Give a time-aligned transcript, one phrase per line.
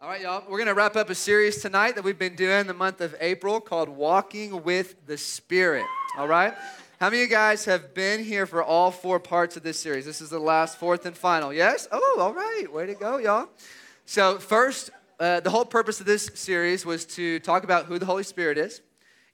[0.00, 0.44] All right, y'all.
[0.48, 3.16] We're going to wrap up a series tonight that we've been doing the month of
[3.20, 5.84] April called Walking with the Spirit.
[6.16, 6.54] All right?
[7.00, 10.06] How many of you guys have been here for all four parts of this series?
[10.06, 11.52] This is the last, fourth, and final.
[11.52, 11.88] Yes?
[11.90, 12.72] Oh, all right.
[12.72, 13.48] Way to go, y'all.
[14.06, 18.06] So, first, uh, the whole purpose of this series was to talk about who the
[18.06, 18.80] Holy Spirit is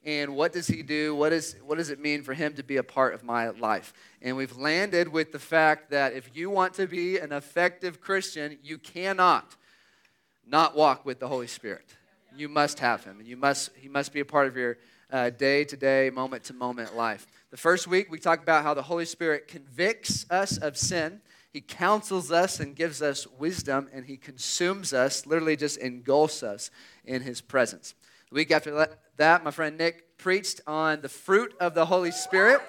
[0.03, 1.15] and what does he do?
[1.15, 3.93] What, is, what does it mean for him to be a part of my life?
[4.19, 8.57] And we've landed with the fact that if you want to be an effective Christian,
[8.63, 9.55] you cannot
[10.47, 11.85] not walk with the Holy Spirit.
[12.35, 14.77] You must have him, and you must, he must be a part of your
[15.11, 17.27] uh, day to day, moment to moment life.
[17.51, 21.21] The first week, we talked about how the Holy Spirit convicts us of sin.
[21.51, 26.69] He counsels us and gives us wisdom, and He consumes us, literally just engulfs us
[27.05, 27.95] in His presence.
[28.29, 32.61] The week after that, my friend Nick preached on the fruit of the Holy Spirit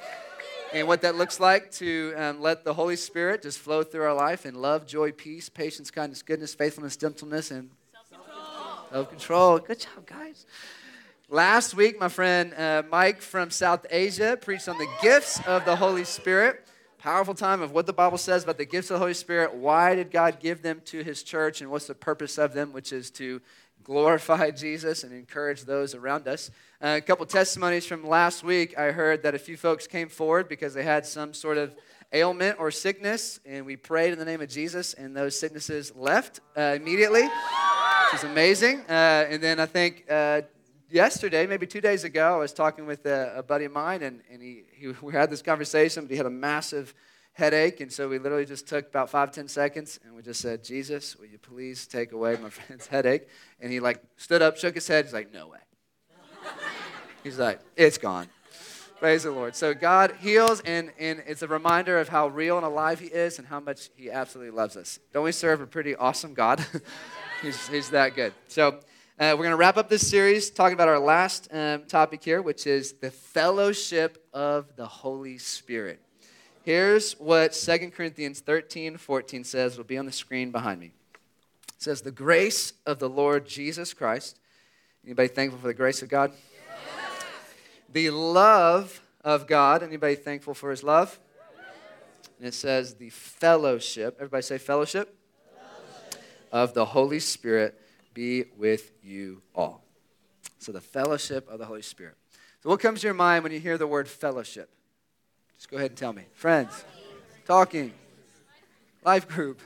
[0.73, 4.15] and what that looks like to um, let the Holy Spirit just flow through our
[4.15, 7.70] life in love, joy, peace, patience, kindness, goodness, faithfulness, gentleness, and
[8.91, 9.59] self control.
[9.59, 10.47] Good job, guys.
[11.29, 15.77] Last week, my friend uh, Mike from South Asia preached on the gifts of the
[15.77, 16.66] Holy Spirit.
[16.99, 19.55] Powerful time of what the Bible says about the gifts of the Holy Spirit.
[19.55, 22.93] Why did God give them to his church, and what's the purpose of them, which
[22.93, 23.40] is to
[23.87, 26.51] glorify Jesus and encourage those around us.
[26.82, 28.77] A couple testimonies from last week.
[28.77, 31.74] I heard that a few folks came forward because they had some sort of
[32.13, 36.41] ailment or sickness, and we prayed in the name of Jesus, and those sicknesses left
[36.55, 38.80] uh, immediately, which is amazing.
[38.91, 40.43] Uh, and then I think uh,
[40.91, 44.21] yesterday, maybe two days ago, I was talking with a, a buddy of mine, and,
[44.30, 46.93] and he, he, we had this conversation, but he had a massive
[47.33, 47.80] headache.
[47.80, 51.16] And so we literally just took about five, ten seconds and we just said, Jesus,
[51.16, 53.29] will you please take away my friend's headache?
[53.61, 55.05] And he like stood up, shook his head.
[55.05, 55.59] He's like, no way.
[57.27, 58.29] He's like, it's gone.
[59.01, 59.57] Praise the Lord.
[59.57, 63.41] So God heals, and, and it's a reminder of how real and alive He is
[63.41, 65.00] and how much He absolutely loves us.
[65.12, 66.65] Don't we serve a pretty awesome God?
[67.43, 68.33] he's, he's that good.
[68.47, 68.69] So
[69.19, 72.41] uh, we're going to wrap up this series talking about our last um, topic here,
[72.43, 76.00] which is the fellowship of the Holy Spirit.
[76.62, 79.73] Here's what 2 Corinthians 13, 14 says.
[79.73, 80.93] It'll be on the screen behind me.
[81.71, 84.39] It says, The grace of the Lord Jesus Christ.
[85.05, 86.33] Anybody thankful for the grace of God?
[87.97, 89.83] The love of God.
[89.83, 91.19] Anybody thankful for his love?
[92.39, 94.17] And it says, The fellowship.
[94.19, 95.19] Everybody say fellowship.
[95.57, 96.23] fellowship.
[96.53, 97.81] Of the Holy Spirit
[98.12, 99.83] be with you all.
[100.59, 102.17] So, the fellowship of the Holy Spirit.
[102.62, 104.69] So, what comes to your mind when you hear the word fellowship?
[105.56, 106.25] Just go ahead and tell me.
[106.35, 106.85] Friends,
[107.47, 107.95] talking,
[109.06, 109.62] life group.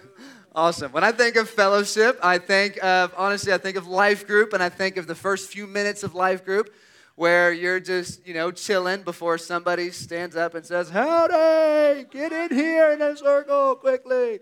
[0.54, 0.92] Awesome.
[0.92, 4.62] When I think of fellowship, I think of, honestly, I think of life group and
[4.62, 6.72] I think of the first few minutes of life group
[7.20, 12.48] where you're just, you know, chilling before somebody stands up and says, Howdy, get in
[12.56, 14.40] here in a circle quickly.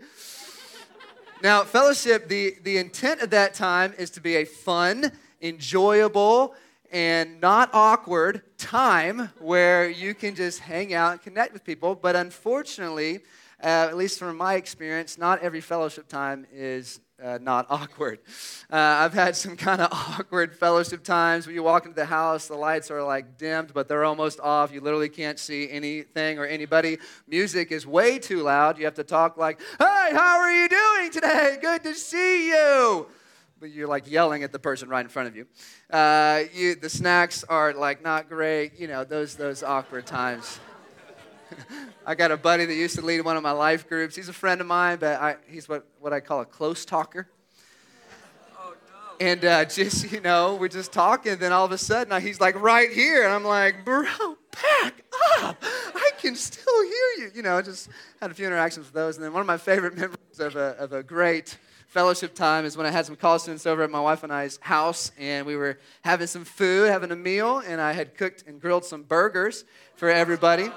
[1.42, 5.10] now, fellowship, the, the intent of that time is to be a fun,
[5.42, 6.54] enjoyable,
[6.92, 11.96] and not awkward time where you can just hang out and connect with people.
[11.96, 13.16] But unfortunately,
[13.60, 18.20] uh, at least from my experience, not every fellowship time is uh, not awkward.
[18.70, 22.48] Uh, I've had some kind of awkward fellowship times where you walk into the house,
[22.48, 24.72] the lights are like dimmed, but they're almost off.
[24.72, 26.98] You literally can't see anything or anybody.
[27.26, 28.78] Music is way too loud.
[28.78, 31.58] You have to talk like, hey, how are you doing today?
[31.60, 33.08] Good to see you
[33.60, 35.46] but you're like yelling at the person right in front of you.
[35.90, 38.78] Uh, you the snacks are like not great.
[38.78, 40.60] You know those those awkward times.
[42.06, 44.16] I got a buddy that used to lead one of my life groups.
[44.16, 47.28] He's a friend of mine, but I, he's what, what I call a close talker.
[49.20, 52.60] And uh, just, you know, we're just talking, then all of a sudden he's like
[52.60, 53.24] right here.
[53.24, 54.04] And I'm like, bro,
[54.52, 55.02] back
[55.38, 55.62] up.
[55.62, 57.30] I can still hear you.
[57.34, 57.88] You know, just
[58.20, 59.16] had a few interactions with those.
[59.16, 62.76] And then one of my favorite memories of a, of a great fellowship time is
[62.76, 65.56] when I had some college students over at my wife and I's house, and we
[65.56, 69.64] were having some food, having a meal, and I had cooked and grilled some burgers
[69.96, 70.70] for everybody.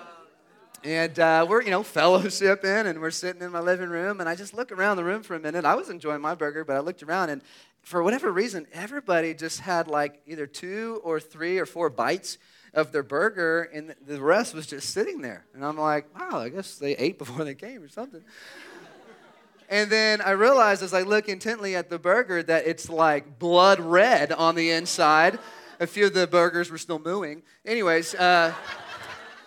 [0.84, 4.36] And uh, we're, you know, fellowshipping, and we're sitting in my living room, and I
[4.36, 5.64] just look around the room for a minute.
[5.64, 7.42] I was enjoying my burger, but I looked around, and
[7.81, 12.38] for whatever reason, everybody just had like either two or three or four bites
[12.73, 15.46] of their burger, and the rest was just sitting there.
[15.53, 18.23] And I'm like, wow, I guess they ate before they came or something.
[19.70, 23.79] And then I realized as I look intently at the burger that it's like blood
[23.79, 25.40] red on the inside.
[25.79, 27.41] A few of the burgers were still mooing.
[27.66, 28.53] Anyways, uh,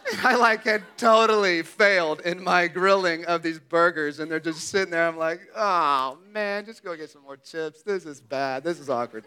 [0.22, 4.90] I like had totally failed in my grilling of these burgers, and they're just sitting
[4.90, 5.06] there.
[5.06, 7.82] I'm like, oh man, just go get some more chips.
[7.82, 8.64] This is bad.
[8.64, 9.24] This is awkward.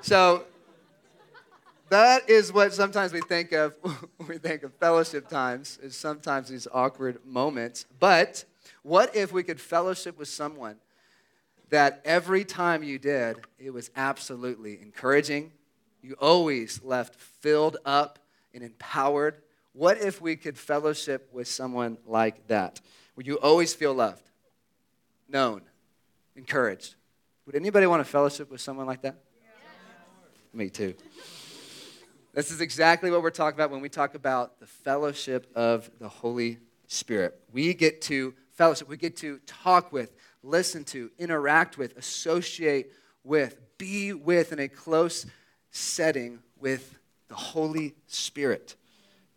[0.00, 0.44] So
[1.90, 3.96] that is what sometimes we think of when
[4.28, 7.86] we think of fellowship times, is sometimes these awkward moments.
[7.98, 8.44] But
[8.82, 10.76] what if we could fellowship with someone
[11.70, 15.52] that every time you did, it was absolutely encouraging.
[16.02, 18.18] You always left filled up
[18.54, 19.42] and empowered.
[19.72, 22.80] What if we could fellowship with someone like that?
[23.14, 24.28] Where you always feel loved,
[25.28, 25.62] known,
[26.36, 26.94] encouraged.
[27.46, 29.16] Would anybody want to fellowship with someone like that?
[30.52, 30.94] Me too.
[32.32, 36.08] This is exactly what we're talking about when we talk about the fellowship of the
[36.08, 37.40] Holy Spirit.
[37.52, 42.92] We get to fellowship, we get to talk with, listen to, interact with, associate
[43.24, 45.26] with, be with in a close
[45.70, 46.98] setting with
[47.28, 48.76] the Holy Spirit.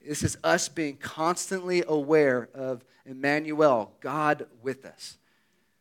[0.06, 5.18] This is us being constantly aware of Emmanuel, God with us.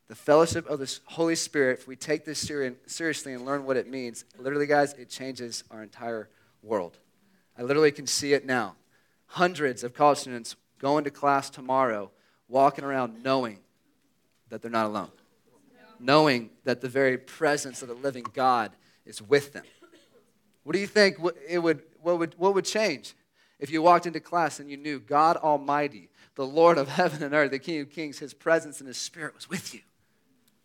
[0.08, 2.38] The fellowship of the Holy Spirit, if we take this
[2.86, 6.28] seriously and learn what it means, literally, guys, it changes our entire
[6.62, 6.98] world.
[7.56, 8.74] I literally can see it now.
[9.26, 12.10] Hundreds of college students going to class tomorrow,
[12.48, 13.58] walking around knowing
[14.48, 15.12] that they're not alone,
[16.00, 18.72] knowing that the very presence of the living God
[19.06, 19.64] is with them.
[20.64, 21.18] What do you think
[21.48, 23.14] it would, what, would, what would change
[23.60, 27.34] if you walked into class and you knew God Almighty, the Lord of heaven and
[27.34, 29.80] earth, the King of kings, His presence and His Spirit was with you,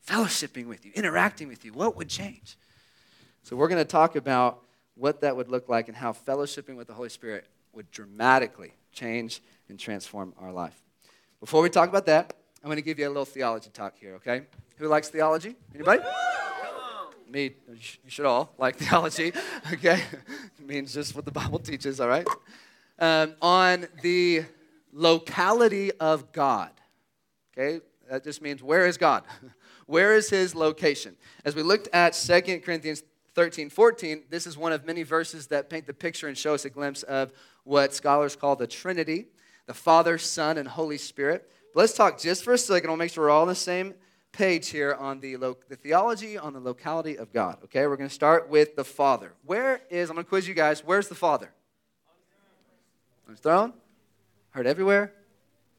[0.07, 1.74] fellowshipping with you, interacting with you?
[1.74, 2.57] What would change?
[3.44, 4.62] So, we're going to talk about
[4.95, 9.42] what that would look like and how fellowshipping with the Holy Spirit would dramatically change
[9.69, 10.81] and transform our life.
[11.39, 12.33] Before we talk about that,
[12.63, 14.44] I'm going to give you a little theology talk here, okay?
[14.77, 15.56] Who likes theology?
[15.75, 16.01] Anybody?
[17.30, 19.33] Me, you should all like theology,
[19.74, 20.01] okay?
[20.59, 22.27] it means just what the Bible teaches, all right?
[22.97, 24.45] Um, on the
[24.94, 26.71] locality of God,
[27.57, 27.81] okay?
[28.09, 29.24] That just means where is God?
[29.86, 31.15] where is his location?
[31.44, 33.03] As we looked at 2 Corinthians
[33.33, 36.63] 13, 14, this is one of many verses that paint the picture and show us
[36.63, 37.33] a glimpse of
[37.65, 39.27] what scholars call the Trinity
[39.65, 41.50] the Father, Son, and Holy Spirit.
[41.74, 42.89] But let's talk just for a second.
[42.89, 43.94] I'll make sure we're all on the same
[44.31, 47.57] page here on the, lo- the theology on the locality of God.
[47.65, 49.33] Okay, we're going to start with the Father.
[49.45, 51.51] Where is, I'm going to quiz you guys, where's the Father?
[53.35, 53.73] His throne?
[54.51, 55.11] Heard everywhere?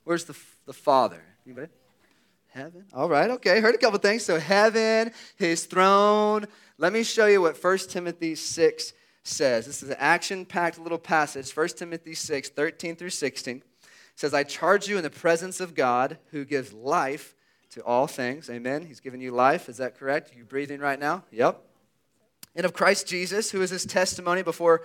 [0.04, 0.36] Where's the,
[0.66, 1.22] the Father?
[1.46, 1.68] Anybody?
[2.48, 2.84] Heaven.
[2.92, 3.60] All right, okay.
[3.60, 4.24] Heard a couple things.
[4.24, 6.44] So, heaven, his throne.
[6.76, 8.92] Let me show you what 1 Timothy 6
[9.22, 9.64] says.
[9.64, 13.62] This is an action packed little passage, 1 Timothy 6, 13 through 16
[14.16, 17.34] says, I charge you in the presence of God who gives life
[17.70, 18.48] to all things.
[18.48, 18.86] Amen.
[18.86, 19.68] He's given you life.
[19.68, 20.32] Is that correct?
[20.32, 21.22] Are you breathing right now?
[21.30, 21.62] Yep.
[22.56, 24.82] And of Christ Jesus, who is his testimony before,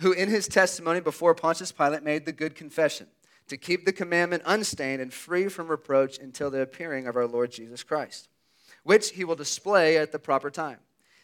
[0.00, 3.06] who in his testimony before Pontius Pilate made the good confession
[3.48, 7.50] to keep the commandment unstained and free from reproach until the appearing of our Lord
[7.50, 8.28] Jesus Christ,
[8.82, 10.78] which he will display at the proper time.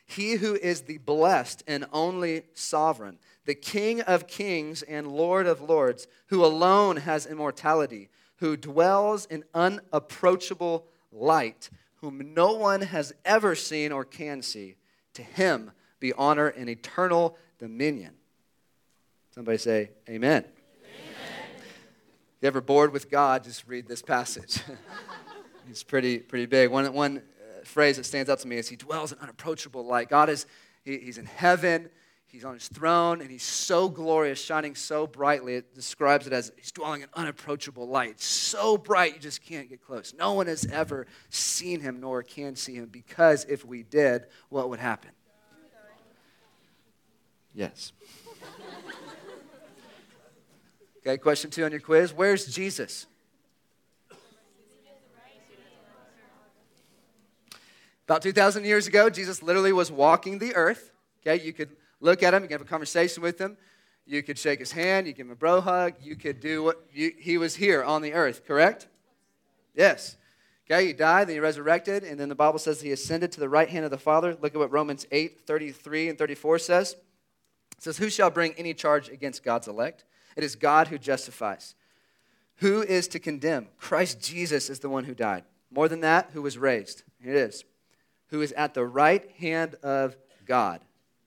[0.05, 5.63] He who is the blessed and only sovereign the King of kings and Lord of
[5.63, 8.09] lords, who alone has immortality,
[8.39, 14.75] who dwells in unapproachable light, whom no one has ever seen or can see.
[15.15, 15.71] To him
[16.01, 18.16] be honor and eternal dominion.
[19.37, 20.45] Somebody say, Amen.
[20.45, 20.47] Amen.
[22.41, 24.63] You ever bored with God, just read this passage.
[25.71, 26.71] it's pretty, pretty big.
[26.71, 30.09] One, one uh, phrase that stands out to me is He dwells in unapproachable light.
[30.09, 30.47] God is,
[30.87, 31.91] he, He's in heaven.
[32.29, 35.55] He's on his throne and he's so glorious, shining so brightly.
[35.55, 38.21] It describes it as he's dwelling in unapproachable light.
[38.21, 40.13] So bright you just can't get close.
[40.13, 44.69] No one has ever seen him nor can see him because if we did, what
[44.69, 45.13] would happen?
[47.55, 47.93] Yes.
[51.07, 52.13] Okay, question two on your quiz.
[52.13, 53.07] Where's Jesus?
[58.09, 60.93] About 2,000 years ago, Jesus literally was walking the earth.
[61.21, 61.71] Okay, you could
[62.01, 63.57] look at him, you could have a conversation with him.
[64.07, 66.81] You could shake his hand, you give him a bro hug, you could do what
[66.93, 68.87] you, he was here on the earth, correct?
[69.75, 70.17] Yes.
[70.71, 73.49] Okay, he died, then he resurrected, and then the Bible says he ascended to the
[73.49, 74.37] right hand of the Father.
[74.41, 76.93] Look at what Romans 8, 33 and 34 says.
[77.77, 80.05] It says, Who shall bring any charge against God's elect?
[80.37, 81.75] It is God who justifies.
[82.57, 83.69] Who is to condemn?
[83.79, 85.45] Christ Jesus is the one who died.
[85.71, 87.03] More than that, who was raised.
[87.23, 87.65] Here it is.
[88.29, 90.17] Who is at the right hand of
[90.47, 90.81] God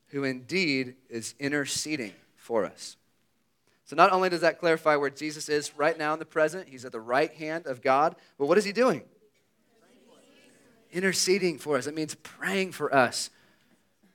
[0.10, 2.98] who indeed is interceding for us.
[3.86, 6.86] So, not only does that clarify where Jesus is right now in the present, he's
[6.86, 9.04] at the right hand of God, but what is he doing?
[10.92, 11.88] Interceding for us.
[11.88, 13.30] It means praying for us,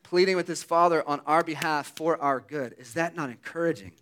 [0.03, 2.75] pleading with his Father on our behalf for our good.
[2.79, 3.93] Is that not encouraging?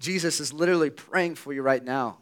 [0.00, 2.18] Jesus is literally praying for you right now.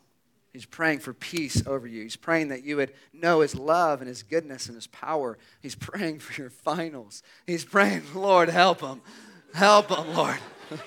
[0.52, 2.02] He's praying for peace over you.
[2.02, 5.38] He's praying that you would know His love and His goodness and His power.
[5.60, 7.22] He's praying for your finals.
[7.46, 9.00] He's praying, Lord, help him.
[9.54, 10.38] Help him, Lord.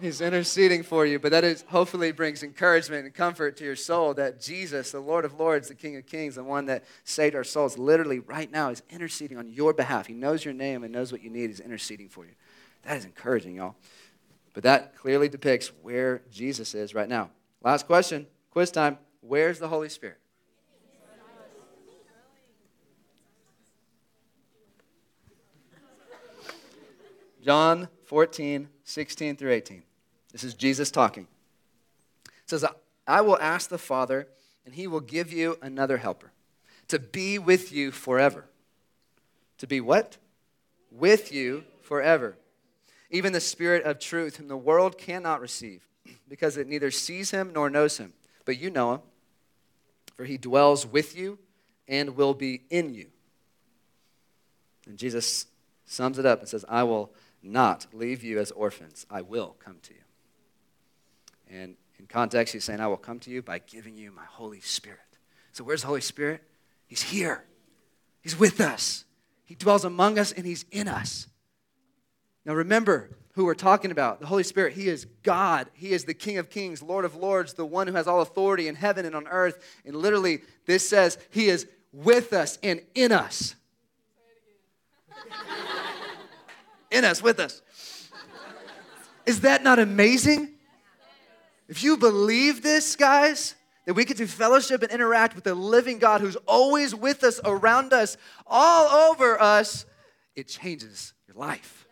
[0.00, 4.12] He's interceding for you, but that is hopefully brings encouragement and comfort to your soul
[4.14, 7.44] that Jesus, the Lord of Lords, the King of Kings, the one that saved our
[7.44, 10.06] souls, literally right now is interceding on your behalf.
[10.06, 11.48] He knows your name and knows what you need.
[11.48, 12.32] He's interceding for you.
[12.82, 13.76] That is encouraging, y'all.
[14.54, 17.30] But that clearly depicts where Jesus is right now.
[17.62, 18.98] Last question, quiz time.
[19.20, 20.18] Where's the Holy Spirit?
[27.42, 29.82] John 14, 16 through 18.
[30.32, 31.26] This is Jesus talking.
[32.26, 32.64] It says,
[33.06, 34.28] I will ask the Father,
[34.64, 36.32] and he will give you another helper
[36.88, 38.46] to be with you forever.
[39.58, 40.16] To be what?
[40.90, 42.36] With you forever.
[43.14, 45.86] Even the Spirit of truth, whom the world cannot receive,
[46.28, 48.12] because it neither sees him nor knows him.
[48.44, 49.00] But you know him,
[50.16, 51.38] for he dwells with you
[51.86, 53.06] and will be in you.
[54.88, 55.46] And Jesus
[55.86, 59.06] sums it up and says, I will not leave you as orphans.
[59.08, 60.00] I will come to you.
[61.48, 64.60] And in context, he's saying, I will come to you by giving you my Holy
[64.60, 64.98] Spirit.
[65.52, 66.42] So, where's the Holy Spirit?
[66.88, 67.44] He's here,
[68.22, 69.04] He's with us.
[69.44, 71.28] He dwells among us and He's in us.
[72.44, 74.74] Now, remember who we're talking about the Holy Spirit.
[74.74, 77.94] He is God, He is the King of Kings, Lord of Lords, the one who
[77.94, 79.62] has all authority in heaven and on earth.
[79.84, 83.54] And literally, this says He is with us and in us.
[86.90, 87.60] in us, with us.
[89.26, 90.50] Is that not amazing?
[91.68, 93.54] If you believe this, guys,
[93.86, 97.40] that we get to fellowship and interact with the living God who's always with us,
[97.44, 99.86] around us, all over us,
[100.36, 101.83] it changes your life.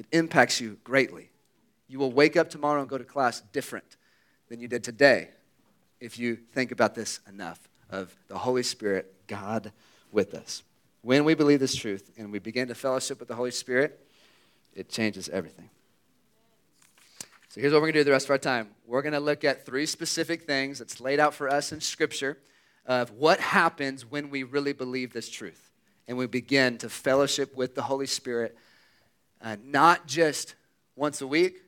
[0.00, 1.28] It impacts you greatly.
[1.86, 3.98] You will wake up tomorrow and go to class different
[4.48, 5.28] than you did today
[6.00, 9.72] if you think about this enough of the Holy Spirit, God
[10.10, 10.62] with us.
[11.02, 14.00] When we believe this truth and we begin to fellowship with the Holy Spirit,
[14.72, 15.68] it changes everything.
[17.50, 18.70] So here's what we're going to do the rest of our time.
[18.86, 22.38] We're going to look at three specific things that's laid out for us in Scripture
[22.86, 25.70] of what happens when we really believe this truth
[26.08, 28.56] and we begin to fellowship with the Holy Spirit,
[29.42, 30.54] uh, not just
[30.96, 31.62] once a week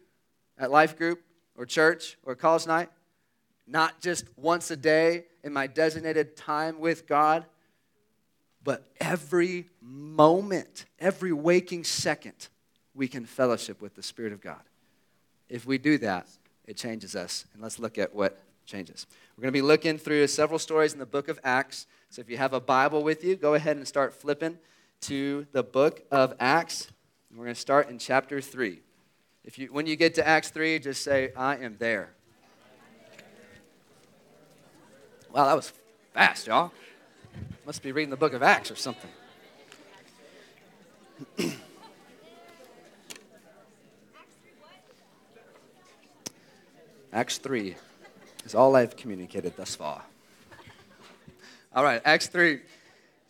[0.58, 1.22] at life group
[1.56, 2.88] or church or college night,
[3.66, 7.46] not just once a day in my designated time with God,
[8.64, 12.48] but every moment, every waking second,
[12.94, 14.60] we can fellowship with the Spirit of God.
[15.48, 16.28] If we do that,
[16.66, 17.46] it changes us.
[17.52, 19.06] And let's look at what changes.
[19.36, 21.86] We're going to be looking through several stories in the book of Acts.
[22.10, 24.58] So if you have a Bible with you, go ahead and start flipping
[25.02, 26.91] to the book of Acts.
[27.34, 28.78] We're going to start in chapter 3.
[29.42, 32.10] If you, when you get to Acts 3, just say, I am there.
[35.32, 35.72] Wow, that was
[36.12, 36.72] fast, y'all.
[37.64, 39.10] Must be reading the book of Acts or something.
[47.14, 47.74] Acts 3
[48.44, 50.02] is all I've communicated thus far.
[51.74, 52.60] All right, Acts 3.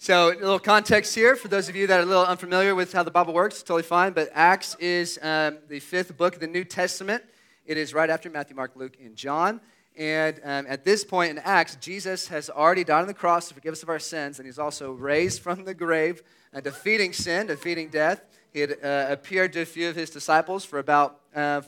[0.04, 2.92] So, a little context here for those of you that are a little unfamiliar with
[2.92, 4.12] how the Bible works, totally fine.
[4.12, 7.22] But Acts is um, the fifth book of the New Testament.
[7.66, 9.60] It is right after Matthew, Mark, Luke, and John.
[9.96, 13.54] And um, at this point in Acts, Jesus has already died on the cross to
[13.54, 17.46] forgive us of our sins, and he's also raised from the grave, uh, defeating sin,
[17.46, 18.24] defeating death.
[18.52, 21.62] He had uh, appeared to a few of his disciples for about uh,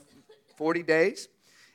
[0.56, 1.28] 40 days.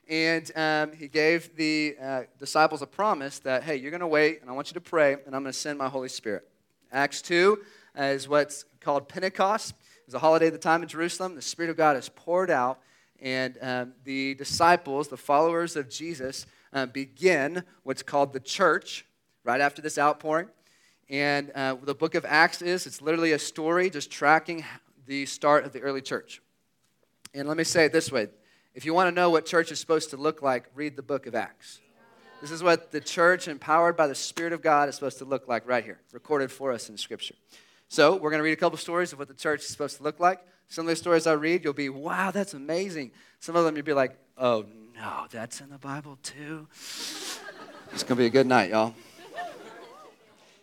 [0.10, 4.42] And um, he gave the uh, disciples a promise that, hey, you're going to wait,
[4.42, 6.49] and I want you to pray, and I'm going to send my Holy Spirit.
[6.91, 7.60] Acts 2
[7.98, 9.75] is what's called Pentecost.
[10.05, 11.36] It's a holiday at the time in Jerusalem.
[11.36, 12.79] The Spirit of God is poured out,
[13.22, 19.05] and um, the disciples, the followers of Jesus, uh, begin what's called the church
[19.43, 20.48] right after this outpouring.
[21.10, 24.65] And uh, the book of Acts is, it's literally a story just tracking
[25.05, 26.41] the start of the early church.
[27.36, 28.29] And let me say it this way
[28.74, 31.27] if you want to know what church is supposed to look like, read the book
[31.27, 31.81] of Acts.
[32.41, 35.48] This is what the church, empowered by the Spirit of God, is supposed to look
[35.50, 37.36] like right here, recorded for us in Scripture.
[37.89, 40.03] So, we're going to read a couple stories of what the church is supposed to
[40.03, 40.39] look like.
[40.69, 43.12] Some of the stories I read, you'll be, wow, that's amazing.
[43.39, 44.65] Some of them, you'll be like, oh,
[44.96, 46.67] no, that's in the Bible too.
[47.91, 48.93] it's going to be a good night, y'all.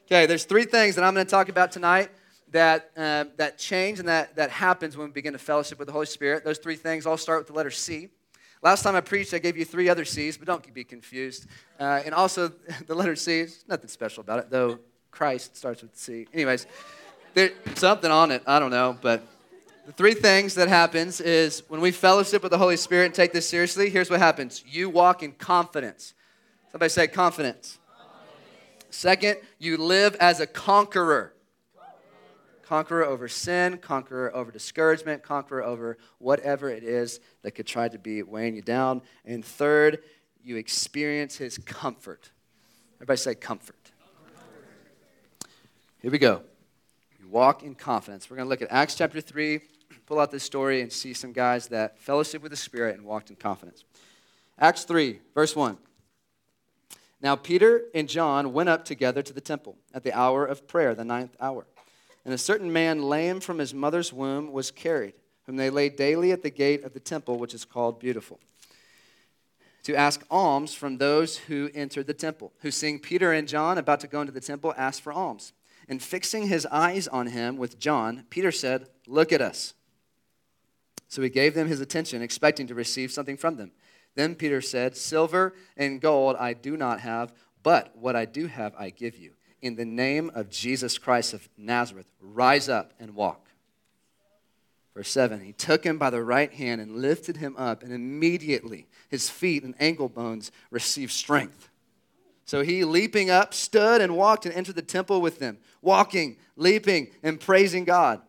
[0.06, 2.11] Okay, there's three things that I'm going to talk about tonight
[2.52, 5.92] that, uh, that change and that, that happens when we begin to fellowship with the
[5.92, 6.45] Holy Spirit.
[6.45, 8.09] Those three things all start with the letter C.
[8.63, 11.47] Last time I preached, I gave you three other C's, but don't be confused.
[11.79, 12.49] Uh, and also,
[12.87, 14.79] the letter C, is nothing special about it, though
[15.11, 16.27] Christ starts with C.
[16.33, 16.67] Anyways,
[17.35, 18.43] there's something on it.
[18.47, 19.23] I don't know, but
[19.87, 23.33] the three things that happens is when we fellowship with the Holy Spirit and take
[23.33, 24.65] this seriously, here's what happens.
[24.67, 26.15] You walk in confidence.
[26.73, 27.79] Somebody say confidence.
[27.97, 28.97] confidence.
[28.97, 31.35] Second, you live as a conqueror
[32.67, 37.99] conqueror over sin, conqueror over discouragement, conqueror over whatever it is that could try to
[37.99, 39.03] be weighing you down.
[39.25, 40.03] And third,
[40.43, 42.31] you experience his comfort.
[42.97, 43.93] Everybody say comfort.
[46.03, 46.43] Here we go.
[47.21, 48.29] You walk in confidence.
[48.29, 49.61] We're going to look at Acts chapter 3,
[50.07, 53.31] pull out this story, and see some guys that fellowship with the Spirit and walked
[53.31, 53.85] in confidence.
[54.59, 55.79] Acts 3, verse 1.
[57.21, 60.95] Now, Peter and John went up together to the temple at the hour of prayer,
[60.95, 61.67] the ninth hour.
[62.26, 65.14] And a certain man, lame from his mother's womb, was carried,
[65.45, 68.40] whom they laid daily at the gate of the temple, which is called Beautiful,
[69.85, 74.00] to ask alms from those who entered the temple, who, seeing Peter and John about
[74.00, 75.52] to go into the temple, asked for alms.
[75.88, 79.75] And fixing his eyes on him with John, Peter said, Look at us.
[81.06, 83.71] So he gave them his attention, expecting to receive something from them.
[84.16, 88.75] Then Peter said, Silver and gold I do not have, but what I do have
[88.76, 89.36] I give you.
[89.63, 93.49] In the name of Jesus Christ of Nazareth, rise up and walk.
[94.95, 98.87] Verse 7 He took him by the right hand and lifted him up, and immediately
[99.09, 101.71] his feet and ankle bones received strength.
[102.45, 107.09] So he, leaping up, stood and walked and entered the temple with them, walking, leaping,
[107.23, 108.21] and praising God.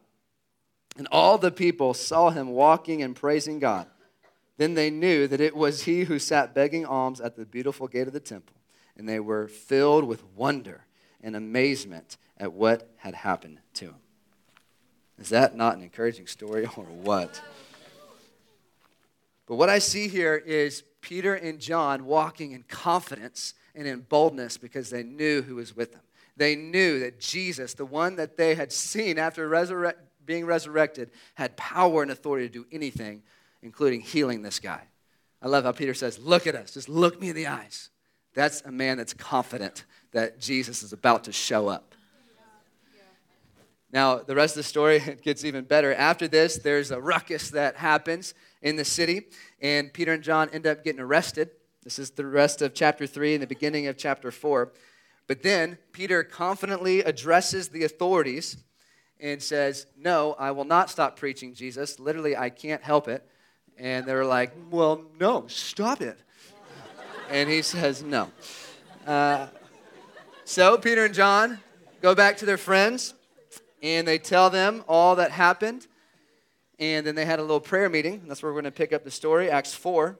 [0.97, 3.85] And all the people saw him walking and praising God.
[4.57, 8.07] Then they knew that it was he who sat begging alms at the beautiful gate
[8.07, 8.55] of the temple,
[8.97, 10.86] and they were filled with wonder
[11.27, 13.95] and amazement at what had happened to him.
[15.19, 17.41] Is that not an encouraging story or what?
[19.45, 24.57] But what I see here is Peter and John walking in confidence and in boldness
[24.57, 26.01] because they knew who was with them.
[26.37, 29.93] They knew that Jesus, the one that they had seen after
[30.25, 33.21] being resurrected, had power and authority to do anything
[33.61, 34.81] including healing this guy.
[35.41, 37.89] I love how Peter says, Look at us, just look me in the eyes.
[38.33, 39.83] That's a man that's confident
[40.17, 41.93] that Jesus is about to show up.
[43.93, 45.93] Now, the rest of the story gets even better.
[45.93, 48.33] After this, there's a ruckus that happens
[48.63, 49.27] in the city,
[49.61, 51.51] and Peter and John end up getting arrested.
[51.83, 54.73] This is the rest of chapter 3 and the beginning of chapter 4.
[55.27, 58.57] But then Peter confidently addresses the authorities
[59.19, 61.99] and says, No, I will not stop preaching Jesus.
[61.99, 63.23] Literally, I can't help it.
[63.77, 66.17] And they're like, Well, no, stop it.
[67.29, 68.31] And he says, No.
[69.05, 69.47] Uh,
[70.47, 71.59] so Peter and John
[72.01, 73.13] go back to their friends
[73.83, 75.85] and they tell them all that happened.
[76.79, 78.21] And then they had a little prayer meeting.
[78.25, 80.17] That's where we're going to pick up the story, Acts 4.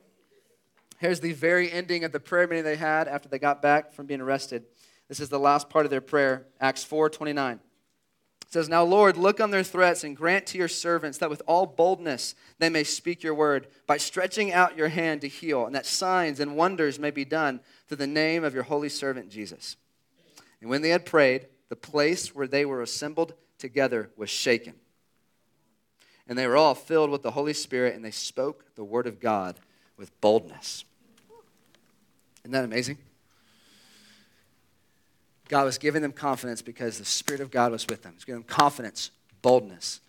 [0.97, 4.05] Here's the very ending of the prayer meeting they had after they got back from
[4.05, 4.65] being arrested.
[5.07, 7.61] This is the last part of their prayer, Acts 4 29.
[8.41, 11.41] It says, Now, Lord, look on their threats and grant to your servants that with
[11.47, 15.73] all boldness they may speak your word by stretching out your hand to heal, and
[15.73, 19.77] that signs and wonders may be done through the name of your holy servant Jesus.
[20.61, 24.73] And when they had prayed, the place where they were assembled together was shaken.
[26.27, 29.19] And they were all filled with the Holy Spirit, and they spoke the word of
[29.19, 29.59] God
[29.97, 30.83] with boldness.
[32.43, 32.97] Isn't that amazing?
[35.47, 38.13] God was giving them confidence because the Spirit of God was with them.
[38.13, 40.01] He was giving them confidence, boldness.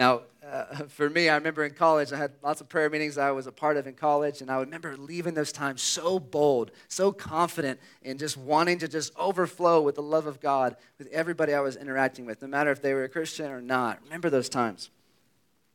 [0.00, 3.30] Now, uh, for me, I remember in college, I had lots of prayer meetings I
[3.32, 7.12] was a part of in college, and I remember leaving those times so bold, so
[7.12, 11.60] confident, and just wanting to just overflow with the love of God with everybody I
[11.60, 14.00] was interacting with, no matter if they were a Christian or not.
[14.04, 14.88] Remember those times.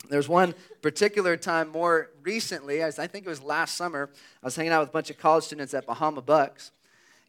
[0.09, 4.09] There's one particular time more recently, I think it was last summer,
[4.41, 6.71] I was hanging out with a bunch of college students at Bahama Bucks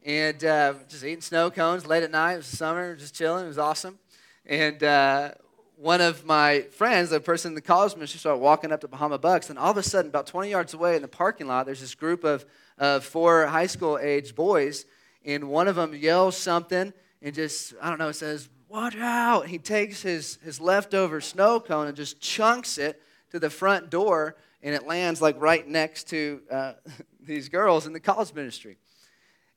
[0.05, 2.35] and uh, just eating snow cones late at night.
[2.35, 3.45] It was summer, just chilling.
[3.45, 3.99] It was awesome.
[4.45, 5.31] And uh,
[5.77, 9.19] one of my friends, a person in the college ministry, started walking up to Bahama
[9.19, 11.81] Bucks, and all of a sudden, about 20 yards away in the parking lot, there's
[11.81, 12.47] this group of,
[12.79, 14.87] of four high school age boys,
[15.25, 19.47] and one of them yells something and just, I don't know, says, Watch out!
[19.47, 24.37] He takes his, his leftover snow cone and just chunks it to the front door,
[24.63, 26.73] and it lands like right next to uh,
[27.21, 28.79] these girls in the college ministry.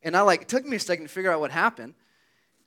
[0.03, 1.93] And I like, it took me a second to figure out what happened.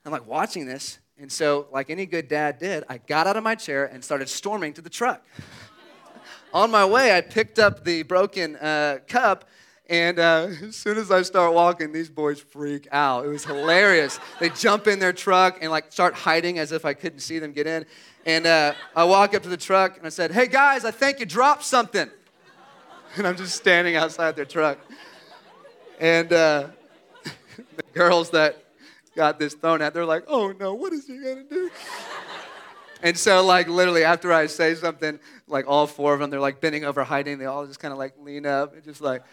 [0.05, 0.99] I'm like watching this.
[1.19, 4.27] And so, like any good dad did, I got out of my chair and started
[4.29, 5.25] storming to the truck.
[6.53, 9.45] On my way, I picked up the broken uh, cup.
[9.89, 13.25] And uh, as soon as I start walking, these boys freak out.
[13.25, 14.19] It was hilarious.
[14.39, 17.51] they jump in their truck and like start hiding as if I couldn't see them
[17.51, 17.85] get in.
[18.25, 21.19] And uh, I walk up to the truck and I said, "Hey guys, I think
[21.19, 22.09] you dropped something."
[23.17, 24.79] And I'm just standing outside their truck.
[25.99, 26.67] And uh,
[27.75, 28.63] the girls that
[29.15, 31.69] got this thrown at, they're like, oh no, what is he gonna do?
[33.01, 36.61] and so, like, literally, after I say something, like, all four of them, they're like
[36.61, 37.37] bending over, hiding.
[37.37, 39.23] They all just kind of like lean up and just like,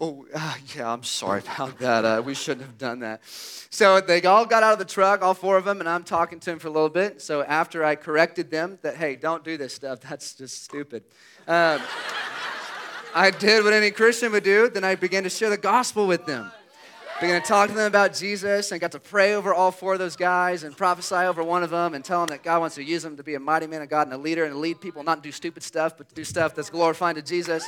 [0.00, 2.04] Oh, uh, yeah, I'm sorry about that.
[2.04, 3.20] Uh, we shouldn't have done that.
[3.24, 6.40] So they all got out of the truck, all four of them, and I'm talking
[6.40, 7.22] to them for a little bit.
[7.22, 11.04] So after I corrected them that, hey, don't do this stuff, that's just stupid.
[11.46, 11.80] Um,
[13.14, 14.68] I did what any Christian would do.
[14.68, 16.50] Then I began to share the gospel with them.
[17.20, 19.98] Began to talk to them about Jesus and got to pray over all four of
[19.98, 22.84] those guys and prophesy over one of them and tell them that God wants to
[22.84, 25.02] use them to be a mighty man of God and a leader and lead people
[25.02, 27.66] not to do stupid stuff, but to do stuff that's glorifying to Jesus.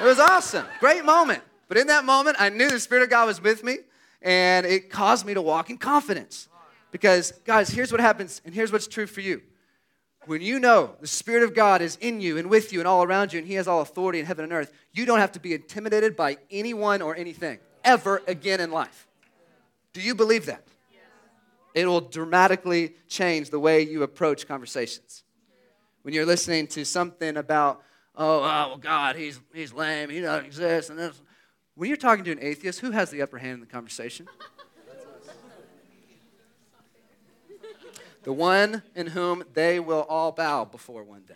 [0.00, 0.66] It was awesome.
[0.80, 1.40] Great moment.
[1.68, 3.78] But in that moment, I knew the Spirit of God was with me
[4.22, 6.48] and it caused me to walk in confidence.
[6.90, 9.40] Because, guys, here's what happens, and here's what's true for you.
[10.26, 13.04] When you know the Spirit of God is in you and with you and all
[13.04, 15.40] around you, and He has all authority in heaven and earth, you don't have to
[15.40, 19.06] be intimidated by anyone or anything ever again in life.
[19.92, 20.64] Do you believe that?
[21.74, 25.22] It will dramatically change the way you approach conversations.
[26.02, 27.82] When you're listening to something about,
[28.16, 31.20] oh, oh God, he's, he's lame, he doesn't exist, and this.
[31.74, 34.26] When you're talking to an atheist, who has the upper hand in the conversation?
[38.22, 41.34] the one in whom they will all bow before one day.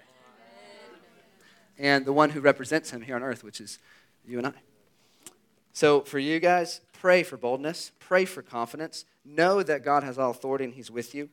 [1.78, 3.78] And the one who represents him here on earth, which is
[4.26, 4.52] you and I.
[5.74, 9.04] So, for you guys, pray for boldness, pray for confidence.
[9.24, 11.28] Know that God has all authority and He's with you.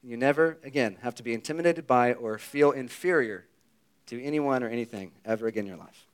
[0.00, 3.46] You never, again, have to be intimidated by or feel inferior
[4.06, 6.06] to anyone or anything ever again in your life.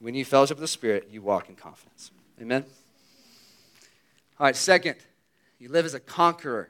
[0.00, 2.10] When you fellowship with the Spirit, you walk in confidence.
[2.38, 2.66] Amen?
[4.38, 4.96] All right, second,
[5.58, 6.68] you live as a conqueror.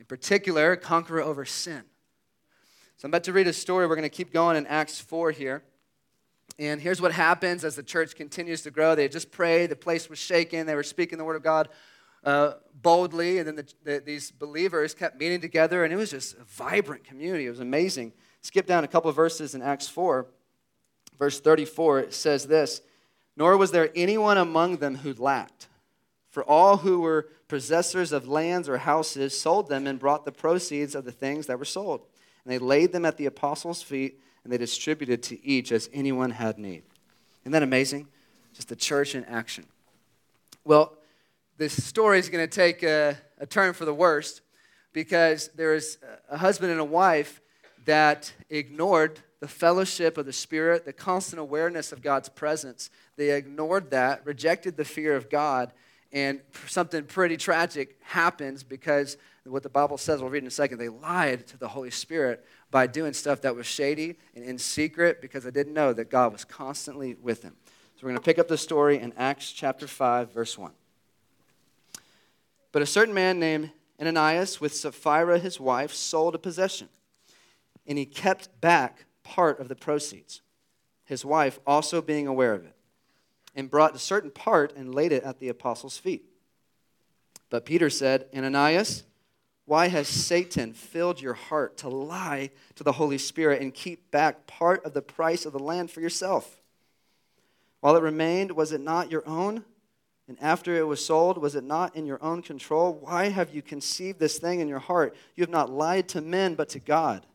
[0.00, 1.82] In particular, a conqueror over sin.
[2.96, 3.86] So I'm about to read a story.
[3.86, 5.62] We're going to keep going in Acts 4 here.
[6.58, 8.94] And here's what happens as the church continues to grow.
[8.94, 11.68] They just prayed, the place was shaken, they were speaking the word of God
[12.24, 16.36] uh, boldly, and then the, the, these believers kept meeting together, and it was just
[16.36, 17.46] a vibrant community.
[17.46, 18.12] It was amazing.
[18.42, 20.26] Skip down a couple verses in Acts 4,
[21.18, 22.82] verse 34, it says this
[23.36, 25.68] Nor was there anyone among them who lacked.
[26.30, 30.94] For all who were possessors of lands or houses sold them and brought the proceeds
[30.94, 32.06] of the things that were sold.
[32.44, 36.30] And they laid them at the apostles' feet and they distributed to each as anyone
[36.30, 36.82] had need.
[37.42, 38.08] Isn't that amazing?
[38.54, 39.64] Just the church in action.
[40.64, 40.96] Well,
[41.58, 44.42] this story is going to take a, a turn for the worst
[44.92, 45.98] because there is
[46.30, 47.40] a husband and a wife
[47.84, 52.90] that ignored the fellowship of the Spirit, the constant awareness of God's presence.
[53.16, 55.72] They ignored that, rejected the fear of God,
[56.12, 60.78] and something pretty tragic happens because what the Bible says, we'll read in a second,
[60.78, 65.20] they lied to the Holy Spirit by doing stuff that was shady and in secret
[65.20, 67.56] because they didn't know that God was constantly with them.
[67.96, 70.72] So we're going to pick up the story in Acts chapter 5, verse 1.
[72.70, 76.88] But a certain man named Ananias, with Sapphira his wife, sold a possession,
[77.86, 80.40] and he kept back part of the proceeds,
[81.04, 82.74] his wife also being aware of it,
[83.54, 86.24] and brought a certain part and laid it at the apostles' feet.
[87.50, 89.04] But Peter said, Ananias,
[89.64, 94.46] why has Satan filled your heart to lie to the Holy Spirit and keep back
[94.46, 96.60] part of the price of the land for yourself?
[97.80, 99.64] While it remained, was it not your own?
[100.28, 102.94] And after it was sold, was it not in your own control?
[102.94, 105.14] Why have you conceived this thing in your heart?
[105.36, 107.26] You have not lied to men, but to God.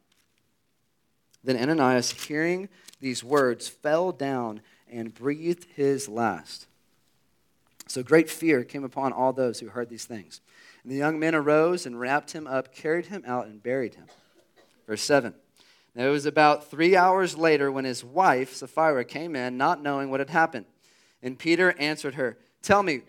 [1.44, 6.68] Then Ananias, hearing these words, fell down and breathed his last.
[7.88, 10.42] So great fear came upon all those who heard these things.
[10.84, 14.06] And the young men arose and wrapped him up, carried him out, and buried him.
[14.88, 15.34] Verse 7.
[15.96, 20.10] Now it was about three hours later when his wife, Sapphira, came in, not knowing
[20.10, 20.66] what had happened.
[21.22, 23.02] And Peter answered her, Tell me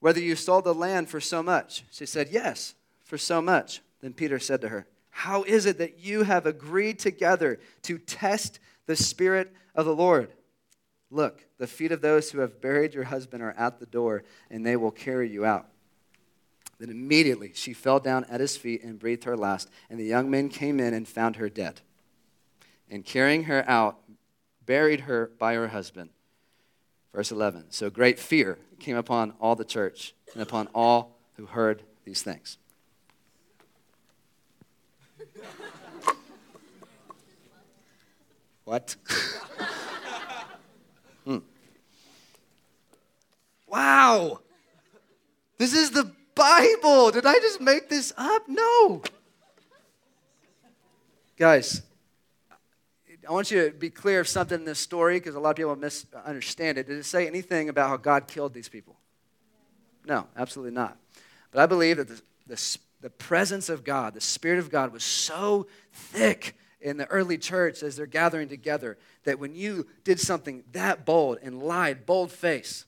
[0.00, 1.84] whether you sold the land for so much.
[1.90, 3.80] She said, Yes, for so much.
[4.00, 8.58] Then Peter said to her, How is it that you have agreed together to test
[8.86, 10.32] the Spirit of the Lord?
[11.12, 14.66] Look, the feet of those who have buried your husband are at the door, and
[14.66, 15.68] they will carry you out.
[16.82, 19.70] Then immediately she fell down at his feet and breathed her last.
[19.88, 21.80] And the young men came in and found her dead.
[22.90, 24.00] And carrying her out,
[24.66, 26.10] buried her by her husband.
[27.14, 27.66] Verse 11.
[27.70, 32.58] So great fear came upon all the church and upon all who heard these things.
[38.64, 38.96] what?
[41.24, 41.38] hmm.
[43.68, 44.40] Wow.
[45.58, 47.10] This is the Bible.
[47.10, 48.48] Did I just make this up?
[48.48, 49.02] No.
[51.36, 51.82] Guys,
[53.28, 55.56] I want you to be clear of something in this story because a lot of
[55.56, 56.86] people misunderstand it.
[56.86, 58.96] Did it say anything about how God killed these people?
[60.04, 60.96] No, absolutely not.
[61.52, 65.04] But I believe that the, the, the presence of God, the Spirit of God, was
[65.04, 70.64] so thick in the early church as they're gathering together that when you did something
[70.72, 72.84] that bold and lied, bold face,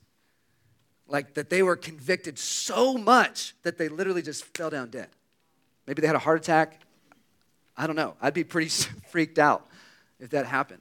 [1.07, 5.09] like that they were convicted so much that they literally just fell down dead.
[5.87, 6.81] Maybe they had a heart attack.
[7.77, 8.15] I don't know.
[8.21, 8.69] I'd be pretty
[9.11, 9.67] freaked out
[10.19, 10.81] if that happened.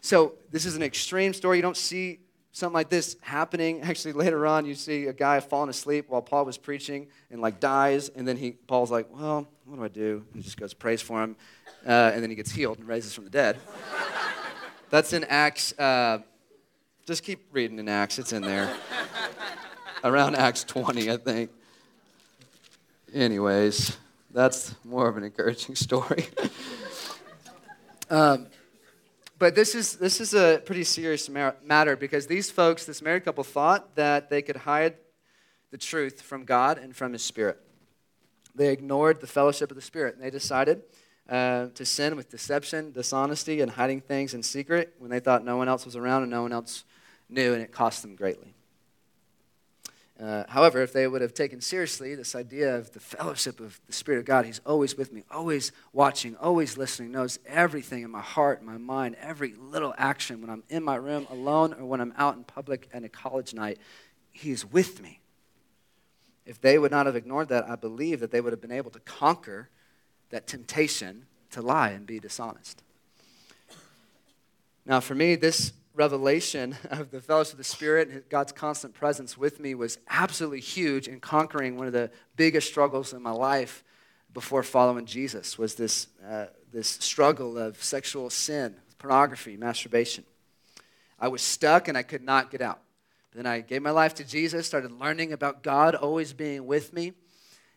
[0.00, 1.56] So, this is an extreme story.
[1.56, 2.20] You don't see
[2.52, 3.80] something like this happening.
[3.82, 7.58] Actually, later on, you see a guy falling asleep while Paul was preaching and like
[7.58, 8.10] dies.
[8.10, 10.24] And then he, Paul's like, Well, what do I do?
[10.32, 11.36] And he just goes, prays for him.
[11.86, 13.58] Uh, and then he gets healed and raises from the dead.
[14.90, 15.72] That's in Acts.
[15.78, 16.18] Uh,
[17.06, 18.74] just keep reading in Acts, it's in there.
[20.04, 21.50] Around Acts 20, I think.
[23.12, 23.96] Anyways,
[24.30, 26.26] that's more of an encouraging story.
[28.10, 28.46] um,
[29.38, 33.44] but this is, this is a pretty serious matter because these folks, this married couple,
[33.44, 34.94] thought that they could hide
[35.70, 37.60] the truth from God and from His Spirit.
[38.54, 40.82] They ignored the fellowship of the Spirit and they decided
[41.28, 45.56] uh, to sin with deception, dishonesty, and hiding things in secret when they thought no
[45.56, 46.84] one else was around and no one else
[47.34, 48.54] knew, and it cost them greatly.
[50.20, 53.92] Uh, however, if they would have taken seriously this idea of the fellowship of the
[53.92, 58.20] Spirit of God, He's always with me, always watching, always listening, knows everything in my
[58.20, 62.14] heart, my mind, every little action when I'm in my room alone or when I'm
[62.16, 63.78] out in public at a college night,
[64.30, 65.20] He's with me.
[66.46, 68.90] If they would not have ignored that, I believe that they would have been able
[68.92, 69.68] to conquer
[70.30, 72.82] that temptation to lie and be dishonest.
[74.86, 79.38] Now, for me, this revelation of the fellowship of the Spirit and God's constant presence
[79.38, 83.84] with me was absolutely huge in conquering one of the biggest struggles in my life
[84.32, 90.24] before following Jesus was this, uh, this struggle of sexual sin, pornography, masturbation.
[91.20, 92.80] I was stuck and I could not get out.
[93.32, 97.12] Then I gave my life to Jesus, started learning about God always being with me.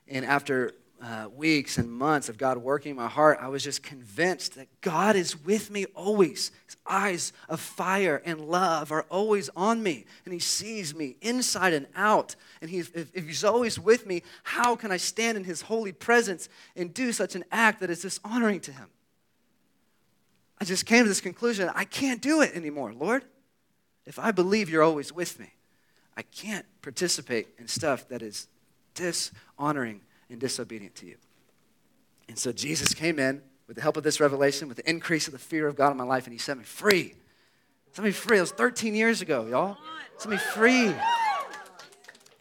[0.07, 4.55] And after uh, weeks and months of God working my heart, I was just convinced
[4.55, 6.51] that God is with me always.
[6.65, 11.73] His eyes of fire and love are always on me, and He sees me inside
[11.73, 12.35] and out.
[12.61, 15.91] And he's, if, if He's always with me, how can I stand in His holy
[15.91, 18.87] presence and do such an act that is dishonoring to Him?
[20.59, 23.23] I just came to this conclusion I can't do it anymore, Lord.
[24.05, 25.53] If I believe you're always with me,
[26.15, 28.47] I can't participate in stuff that is
[28.95, 31.15] dishonoring and disobedient to you.
[32.27, 35.33] And so Jesus came in with the help of this revelation, with the increase of
[35.33, 37.13] the fear of God in my life, and he set me free.
[37.93, 38.37] Set me free.
[38.37, 39.77] It was 13 years ago, y'all.
[40.17, 40.93] Set me free.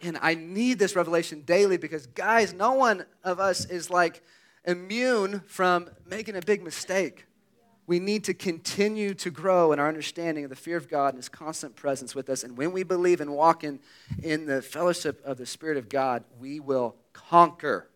[0.02, 4.22] And I need this revelation daily because, guys, no one of us is like
[4.64, 7.24] immune from making a big mistake.
[7.86, 11.18] We need to continue to grow in our understanding of the fear of God and
[11.18, 12.42] His constant presence with us.
[12.42, 13.78] And when we believe and walk in,
[14.22, 17.88] in the fellowship of the Spirit of God, we will conquer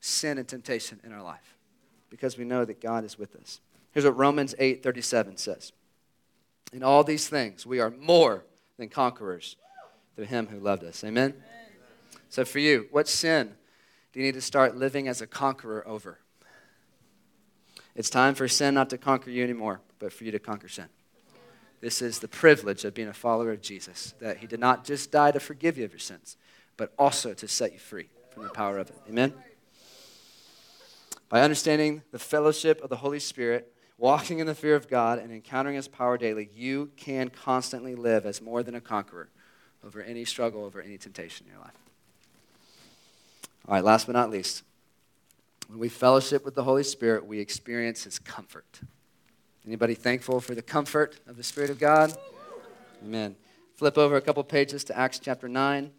[0.00, 1.56] sin and temptation in our life
[2.10, 3.60] because we know that God is with us.
[3.92, 5.72] Here's what Romans 8 37 says
[6.72, 8.44] In all these things, we are more
[8.78, 9.56] than conquerors
[10.16, 11.04] through Him who loved us.
[11.04, 11.30] Amen?
[11.30, 11.42] Amen?
[12.28, 13.54] So, for you, what sin
[14.12, 16.18] do you need to start living as a conqueror over?
[17.94, 20.88] It's time for sin not to conquer you anymore, but for you to conquer sin.
[21.80, 25.12] This is the privilege of being a follower of Jesus, that He did not just
[25.12, 26.36] die to forgive you of your sins,
[26.76, 28.96] but also to set you free from the power of it.
[29.08, 29.32] Amen?
[31.28, 35.32] By understanding the fellowship of the Holy Spirit, walking in the fear of God, and
[35.32, 39.28] encountering His power daily, you can constantly live as more than a conqueror
[39.84, 41.72] over any struggle, over any temptation in your life.
[43.66, 44.62] All right, last but not least,
[45.68, 48.80] when we fellowship with the Holy Spirit, we experience His comfort.
[49.66, 52.12] Anybody thankful for the comfort of the Spirit of God?
[53.04, 53.36] Amen.
[53.76, 55.92] Flip over a couple pages to Acts chapter 9.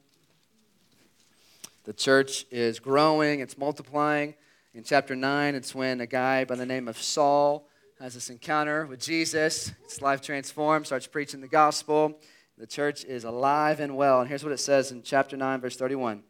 [1.84, 4.36] The church is growing, it's multiplying.
[4.74, 7.68] In chapter 9, it's when a guy by the name of Saul
[8.00, 9.74] has this encounter with Jesus.
[9.84, 12.20] His life transformed, starts preaching the gospel.
[12.58, 14.22] The church is alive and well.
[14.22, 16.20] And here's what it says in chapter 9, verse 31.
[16.20, 16.24] It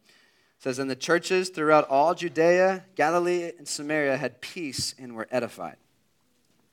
[0.57, 5.77] says, And the churches throughout all Judea, Galilee, and Samaria had peace and were edified.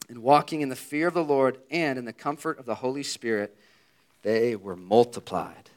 [0.08, 3.02] And walking in the fear of the Lord and in the comfort of the Holy
[3.02, 3.56] Spirit,
[4.22, 5.70] they were multiplied.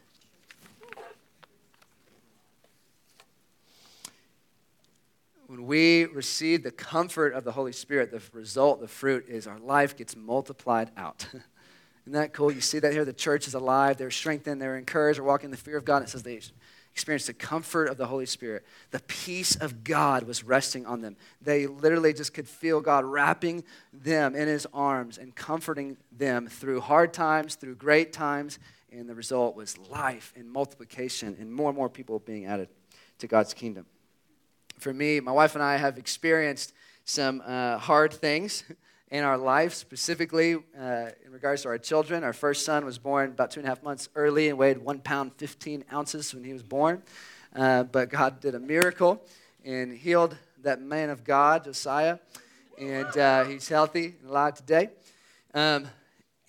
[5.46, 9.58] When we receive the comfort of the Holy Spirit, the result, the fruit is our
[9.58, 11.26] life gets multiplied out.
[12.06, 12.52] Isn't that cool?
[12.52, 13.04] You see that here?
[13.04, 13.96] The church is alive.
[13.96, 14.60] They're strengthened.
[14.60, 15.18] They're encouraged.
[15.18, 16.02] They're walking in the fear of God.
[16.02, 16.40] It says they
[16.92, 18.64] experienced the comfort of the Holy Spirit.
[18.90, 21.16] The peace of God was resting on them.
[21.40, 26.80] They literally just could feel God wrapping them in his arms and comforting them through
[26.82, 28.58] hard times, through great times.
[28.92, 32.68] And the result was life and multiplication and more and more people being added
[33.18, 33.86] to God's kingdom
[34.84, 36.74] for me, my wife and I have experienced
[37.06, 38.64] some uh, hard things
[39.10, 42.22] in our life, specifically uh, in regards to our children.
[42.22, 44.98] Our first son was born about two and a half months early and weighed one
[44.98, 47.02] pound, 15 ounces when he was born.
[47.56, 49.22] Uh, but God did a miracle
[49.64, 52.18] and healed that man of God, Josiah,
[52.78, 54.90] and uh, he's healthy and alive today.
[55.54, 55.86] Um,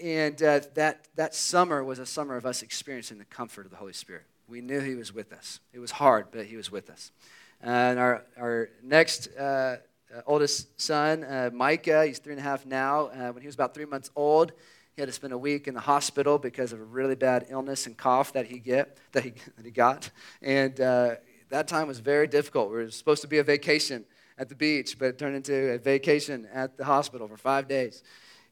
[0.04, 3.78] and uh, that, that summer was a summer of us experiencing the comfort of the
[3.78, 4.24] Holy Spirit.
[4.50, 5.62] We knew He was with us.
[5.71, 7.13] It was hard, but He was with us.
[7.62, 9.78] And our, our next uh,
[10.15, 13.08] uh, oldest son, uh, Micah, he's three and a half now.
[13.08, 14.52] Uh, when he was about three months old,
[14.96, 17.86] he had to spend a week in the hospital because of a really bad illness
[17.86, 20.10] and cough that he get that he that he got,
[20.41, 21.15] and uh,
[21.50, 22.70] that time was very difficult.
[22.70, 24.06] We were supposed to be a vacation
[24.38, 28.04] at the beach, but it turned into a vacation at the hospital for five days.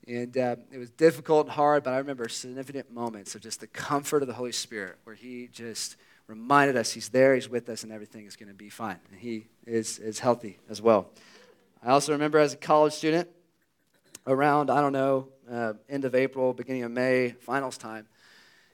[0.08, 3.68] And uh, it was difficult and hard, but I remember significant moments of just the
[3.68, 5.96] comfort of the Holy Spirit where He just
[6.28, 9.00] reminded us He's there, He's with us, and everything is going to be fine.
[9.12, 11.10] And He is, is healthy as well.
[11.84, 13.28] I also remember as a college student,
[14.26, 18.08] around, I don't know, uh, end of April, beginning of May, finals time,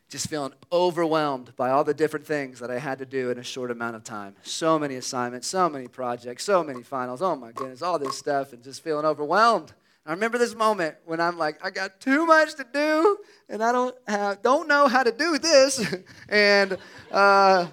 [0.10, 3.44] just feeling overwhelmed by all the different things that I had to do in a
[3.44, 4.36] short amount of time.
[4.44, 7.22] So many assignments, so many projects, so many finals.
[7.22, 9.74] Oh my goodness, all this stuff, and just feeling overwhelmed.
[10.10, 13.72] I remember this moment when I'm like, I got too much to do, and I
[13.72, 15.86] don't have, don't know how to do this,
[16.30, 16.80] and
[17.12, 17.68] uh,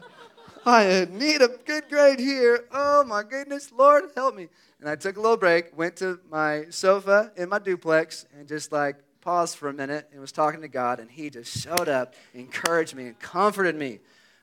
[0.67, 2.67] I need a good grade here.
[2.71, 4.49] Oh my goodness, Lord, help me.
[4.81, 8.71] And I took a little break, went to my sofa in my duplex, and just
[8.71, 11.01] like paused for a minute and was talking to God.
[11.01, 14.01] And He just showed up, encouraged me, and comforted me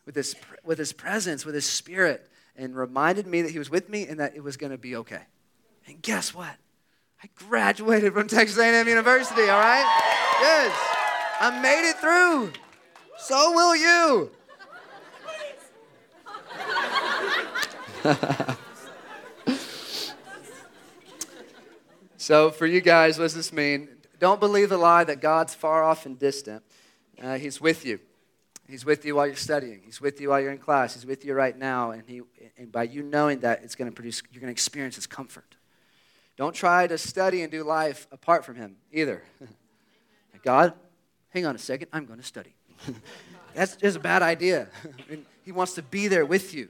[0.08, 3.88] with His, with his presence, with His Spirit, and reminded me that He was with
[3.88, 5.22] me and that it was going to be okay.
[5.86, 6.56] And guess what?
[7.24, 9.86] I graduated from Texas A&M University, all right?
[10.42, 10.78] Yes.
[11.40, 12.52] I made it through.
[13.18, 14.32] So will you.
[22.24, 23.90] So, for you guys, what does this mean?
[24.18, 26.64] Don't believe the lie that God's far off and distant.
[27.22, 28.00] Uh, he's with you.
[28.66, 29.82] He's with you while you're studying.
[29.84, 30.94] He's with you while you're in class.
[30.94, 31.92] He's with you right now.
[31.92, 32.22] And, he,
[32.58, 35.58] and by you knowing that, it's going to produce, you're going to experience His comfort.
[36.36, 39.24] Don't try to study and do life apart from Him either.
[40.44, 40.74] God,
[41.30, 42.54] hang on a second, I'm going to study.
[43.54, 44.68] That's just a bad idea.
[45.46, 46.70] He wants to be there with you,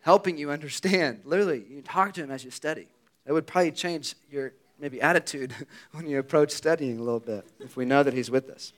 [0.00, 1.20] helping you understand.
[1.26, 2.88] Literally, you talk to Him as you study.
[3.26, 5.52] That would probably change your maybe attitude
[5.92, 8.72] when you approach studying a little bit if we know that He's with us.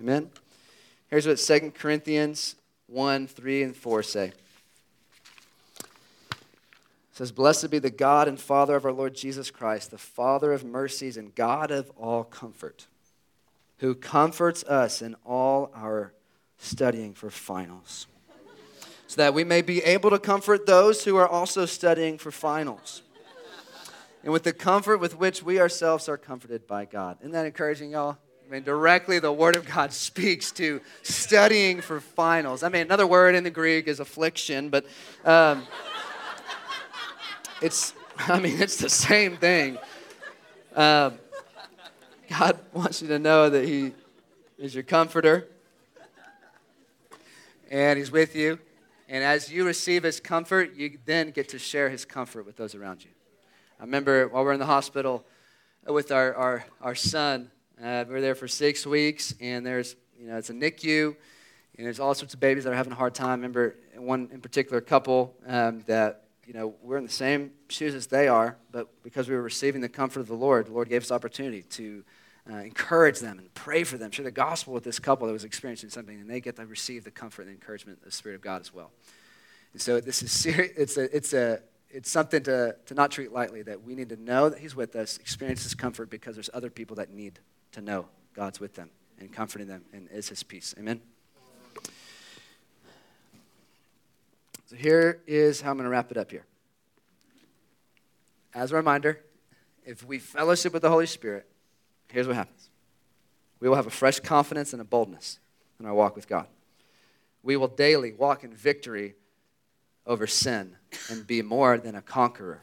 [0.00, 0.30] Amen?
[1.08, 4.32] Here's what 2 Corinthians 1 3 and 4 say.
[7.20, 10.64] Says, Blessed be the God and Father of our Lord Jesus Christ, the Father of
[10.64, 12.86] mercies and God of all comfort,
[13.80, 16.14] who comforts us in all our
[16.56, 18.06] studying for finals,
[19.06, 23.02] so that we may be able to comfort those who are also studying for finals
[24.22, 27.18] and with the comfort with which we ourselves are comforted by God.
[27.20, 28.16] Isn't that encouraging, y'all?
[28.48, 32.62] I mean, directly the Word of God speaks to studying for finals.
[32.62, 34.86] I mean, another word in the Greek is affliction, but
[35.26, 35.66] um,
[37.60, 39.78] it's, I mean, it's the same thing.
[40.74, 41.18] Um,
[42.28, 43.92] God wants you to know that He
[44.58, 45.48] is your comforter,
[47.70, 48.58] and He's with you.
[49.08, 52.74] And as you receive His comfort, you then get to share His comfort with those
[52.74, 53.10] around you.
[53.78, 55.24] I remember while we were in the hospital
[55.86, 57.50] with our, our, our son,
[57.82, 61.16] uh, we were there for six weeks, and there's, you know, it's a NICU,
[61.76, 63.30] and there's all sorts of babies that are having a hard time.
[63.30, 67.94] I remember one in particular couple um, that, you know, we're in the same shoes
[67.94, 70.88] as they are, but because we were receiving the comfort of the Lord, the Lord
[70.88, 72.02] gave us opportunity to
[72.50, 75.44] uh, encourage them and pray for them, share the gospel with this couple that was
[75.44, 78.40] experiencing something, and they get to receive the comfort and encouragement of the Spirit of
[78.40, 78.90] God as well.
[79.74, 80.72] And so this is serious.
[80.76, 84.20] It's a, it's a, it's something to, to not treat lightly that we need to
[84.20, 87.38] know that He's with us, experience His comfort because there's other people that need
[87.70, 90.74] to know God's with them and comforting them and is His peace.
[90.76, 91.00] Amen?
[94.70, 96.46] So here is how I'm going to wrap it up here.
[98.54, 99.18] As a reminder,
[99.84, 101.48] if we fellowship with the Holy Spirit,
[102.06, 102.70] here's what happens
[103.58, 105.40] we will have a fresh confidence and a boldness
[105.80, 106.46] in our walk with God.
[107.42, 109.16] We will daily walk in victory
[110.06, 110.76] over sin
[111.10, 112.62] and be more than a conqueror.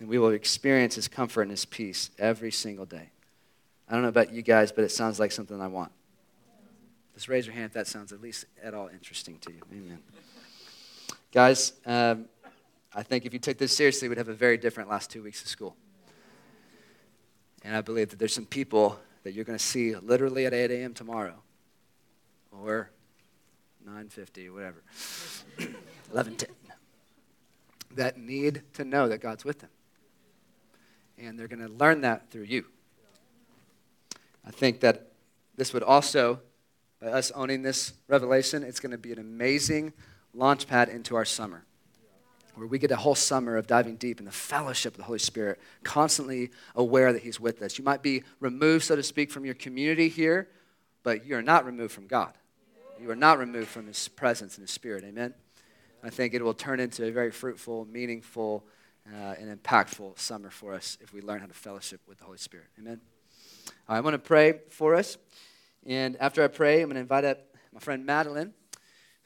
[0.00, 3.10] And we will experience his comfort and his peace every single day.
[3.88, 5.92] I don't know about you guys, but it sounds like something I want.
[7.14, 9.62] Just raise your hand if that sounds at least at all interesting to you.
[9.72, 9.98] Amen.
[11.30, 12.24] Guys, um,
[12.94, 15.42] I think if you took this seriously, we'd have a very different last two weeks
[15.42, 15.76] of school.
[17.62, 20.70] And I believe that there's some people that you're going to see literally at 8
[20.70, 20.94] a.m.
[20.94, 21.42] tomorrow
[22.50, 22.90] or
[23.86, 24.82] 9.50, whatever.
[26.14, 26.46] 11:10
[27.96, 29.70] that need to know that God's with them.
[31.18, 32.64] and they're going to learn that through you.
[34.46, 35.10] I think that
[35.56, 36.40] this would also,
[37.00, 39.92] by us owning this revelation, it's going to be an amazing
[40.34, 41.64] launch pad into our summer
[42.58, 45.18] where we get a whole summer of diving deep in the fellowship of the Holy
[45.18, 47.78] Spirit, constantly aware that He's with us.
[47.78, 50.48] You might be removed, so to speak, from your community here,
[51.04, 52.32] but you're not removed from God.
[53.00, 55.04] You are not removed from His presence and His Spirit.
[55.04, 55.34] Amen?
[56.02, 58.64] I think it will turn into a very fruitful, meaningful,
[59.06, 62.38] uh, and impactful summer for us if we learn how to fellowship with the Holy
[62.38, 62.66] Spirit.
[62.78, 63.00] Amen?
[63.88, 65.16] I want to pray for us.
[65.86, 67.38] And after I pray, I'm going to invite up
[67.72, 68.52] my friend Madeline,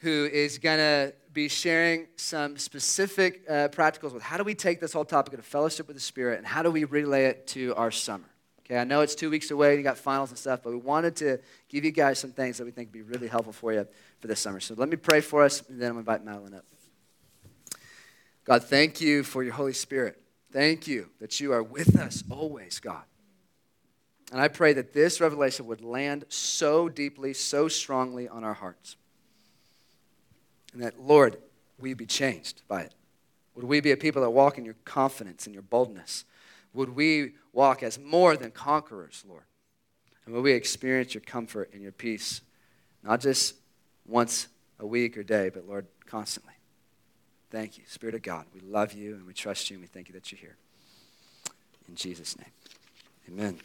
[0.02, 4.80] who is going to be sharing some specific uh, practicals with how do we take
[4.80, 7.72] this whole topic of fellowship with the Spirit and how do we relay it to
[7.76, 8.28] our summer.
[8.60, 10.76] Okay, I know it's two weeks away and you got finals and stuff, but we
[10.76, 11.38] wanted to
[11.68, 13.86] give you guys some things that we think would be really helpful for you
[14.18, 14.58] for this summer.
[14.58, 16.64] So let me pray for us, and then I'm going to invite Madeline up.
[18.44, 20.20] God, thank you for your Holy Spirit.
[20.50, 23.04] Thank you that you are with us always, God.
[24.32, 28.96] And I pray that this revelation would land so deeply, so strongly on our hearts.
[30.72, 31.38] And that, Lord,
[31.78, 32.94] we be changed by it.
[33.54, 36.24] Would we be a people that walk in your confidence and your boldness?
[36.72, 39.44] Would we walk as more than conquerors, Lord?
[40.24, 42.40] And would we experience your comfort and your peace,
[43.02, 43.56] not just
[44.06, 44.48] once
[44.78, 46.54] a week or day, but Lord, constantly?
[47.50, 48.46] Thank you, Spirit of God.
[48.54, 50.56] We love you and we trust you and we thank you that you're here.
[51.88, 52.52] In Jesus' name,
[53.28, 53.58] amen.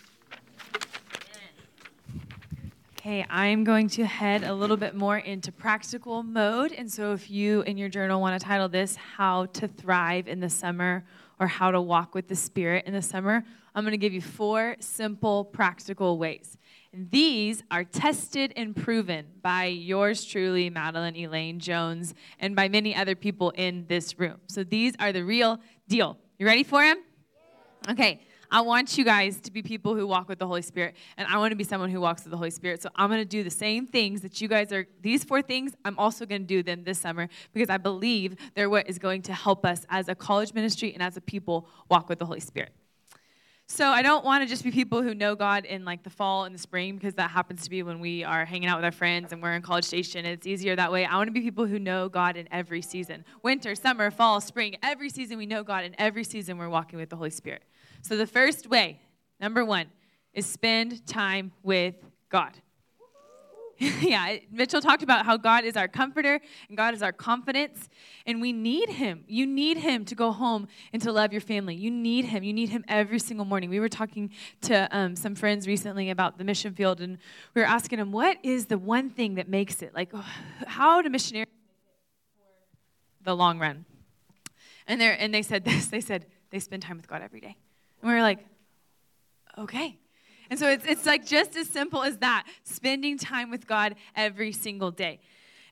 [3.08, 6.74] Okay, I'm going to head a little bit more into practical mode.
[6.74, 10.42] And so, if you in your journal want to title this, How to Thrive in
[10.42, 11.06] the Summer
[11.40, 14.20] or How to Walk with the Spirit in the Summer, I'm going to give you
[14.20, 16.58] four simple, practical ways.
[16.92, 23.16] These are tested and proven by yours truly, Madeline Elaine Jones, and by many other
[23.16, 24.42] people in this room.
[24.48, 26.18] So, these are the real deal.
[26.40, 27.02] You ready for them?
[27.90, 28.20] Okay.
[28.50, 31.38] I want you guys to be people who walk with the Holy Spirit, and I
[31.38, 32.82] want to be someone who walks with the Holy Spirit.
[32.82, 35.74] So I'm going to do the same things that you guys are, these four things,
[35.84, 39.22] I'm also going to do them this summer because I believe they're what is going
[39.24, 42.40] to help us as a college ministry and as a people walk with the Holy
[42.40, 42.72] Spirit.
[43.70, 46.46] So I don't want to just be people who know God in like the fall
[46.46, 48.94] and the spring because that happens to be when we are hanging out with our
[48.94, 50.26] friends and we're in College Station.
[50.26, 51.06] It's easier that way.
[51.06, 53.26] I want to be people who know God in every season.
[53.44, 57.10] Winter, summer, fall, spring, every season we know God and every season we're walking with
[57.10, 57.64] the Holy Spirit.
[58.02, 59.02] So, the first way,
[59.40, 59.88] number one,
[60.34, 61.96] is spend time with
[62.30, 62.54] God.
[64.02, 67.90] yeah, Mitchell talked about how God is our comforter and God is our confidence,
[68.26, 69.24] and we need Him.
[69.28, 71.76] You need Him to go home and to love your family.
[71.76, 72.44] You need Him.
[72.44, 73.70] You need Him every single morning.
[73.70, 74.32] We were talking
[74.62, 77.20] to um, some friends recently about the mission field, and
[77.54, 79.94] we were asking them, what is the one thing that makes it?
[79.94, 80.12] Like,
[80.66, 81.48] how do missionaries
[83.20, 83.86] for the long run?
[84.88, 87.58] And, and they said this they said, they spend time with God every day.
[88.02, 88.46] And we were like,
[89.58, 89.98] okay.
[90.50, 94.52] And so it's, it's like just as simple as that spending time with God every
[94.52, 95.20] single day.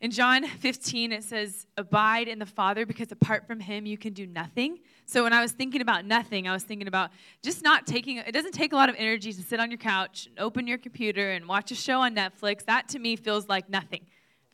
[0.01, 4.13] In John 15, it says, Abide in the Father because apart from Him, you can
[4.13, 4.79] do nothing.
[5.05, 7.11] So when I was thinking about nothing, I was thinking about
[7.41, 10.27] just not taking, it doesn't take a lot of energy to sit on your couch
[10.27, 12.65] and open your computer and watch a show on Netflix.
[12.65, 14.05] That to me feels like nothing.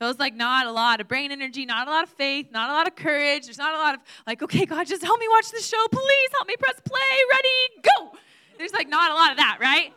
[0.01, 2.73] Feels like not a lot of brain energy, not a lot of faith, not a
[2.73, 3.45] lot of courage.
[3.45, 5.77] There's not a lot of, like, okay, God, just help me watch the show.
[5.91, 6.99] Please help me press play.
[7.31, 8.17] Ready, go.
[8.57, 9.93] There's like not a lot of that, right?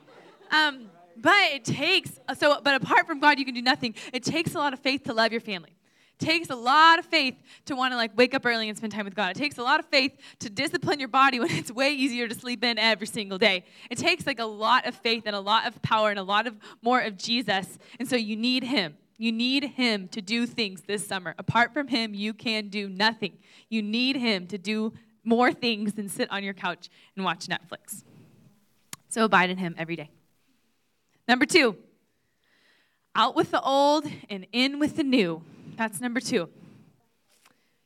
[0.50, 3.94] Um, but it takes, so, but apart from God, you can do nothing.
[4.12, 5.74] It takes a lot of faith to love your family.
[6.18, 9.06] Takes a lot of faith to want to like wake up early and spend time
[9.06, 9.30] with God.
[9.30, 12.34] It takes a lot of faith to discipline your body when it's way easier to
[12.34, 13.64] sleep in every single day.
[13.90, 16.46] It takes like a lot of faith and a lot of power and a lot
[16.46, 17.78] of more of Jesus.
[17.98, 18.98] And so you need him.
[19.16, 21.34] You need him to do things this summer.
[21.38, 23.38] Apart from him, you can do nothing.
[23.68, 24.92] You need him to do
[25.22, 28.02] more things than sit on your couch and watch Netflix.
[29.08, 30.10] So abide in him every day.
[31.28, 31.76] Number two,
[33.14, 35.42] out with the old and in with the new.
[35.76, 36.48] That's number two.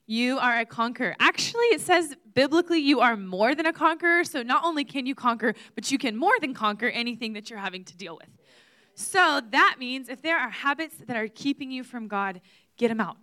[0.07, 1.15] You are a conqueror.
[1.21, 4.25] Actually, it says biblically you are more than a conqueror.
[4.25, 7.59] So not only can you conquer, but you can more than conquer anything that you're
[7.59, 8.29] having to deal with.
[8.99, 12.41] So that means if there are habits that are keeping you from God,
[12.77, 13.17] get them out.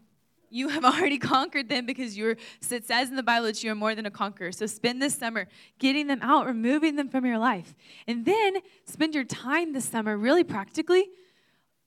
[0.49, 2.37] You have already conquered them because you're,
[2.71, 4.53] it says in the Bible that you are more than a conqueror.
[4.53, 7.75] So spend this summer getting them out, removing them from your life.
[8.07, 11.09] And then spend your time this summer really practically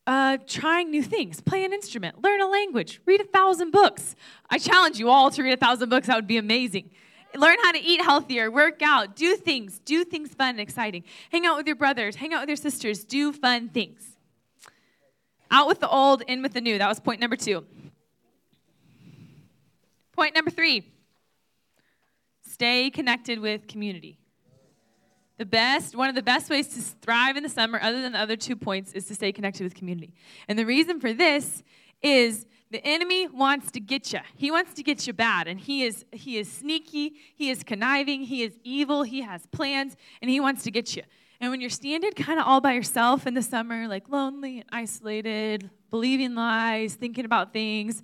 [0.07, 1.41] uh, trying new things.
[1.41, 4.15] Play an instrument, learn a language, read a thousand books.
[4.51, 6.09] I challenge you all to read a thousand books.
[6.09, 6.91] That would be amazing.
[7.35, 11.05] Learn how to eat healthier, work out, do things, do things fun and exciting.
[11.31, 14.17] Hang out with your brothers, hang out with your sisters, do fun things.
[15.51, 16.79] Out with the old, in with the new.
[16.79, 17.65] That was point number two.
[20.13, 20.93] Point number three
[22.43, 24.19] stay connected with community.
[25.39, 28.19] the best, one of the best ways to thrive in the summer, other than the
[28.19, 30.13] other two points, is to stay connected with community.
[30.49, 31.63] And the reason for this
[32.03, 34.21] is the enemy wants to get you.
[34.37, 38.23] He wants to get you bad, and he is he is sneaky, he is conniving,
[38.23, 41.03] he is evil, he has plans, and he wants to get you.
[41.41, 44.69] And when you're standing kind of all by yourself in the summer, like lonely and
[44.71, 48.03] isolated, believing lies, thinking about things,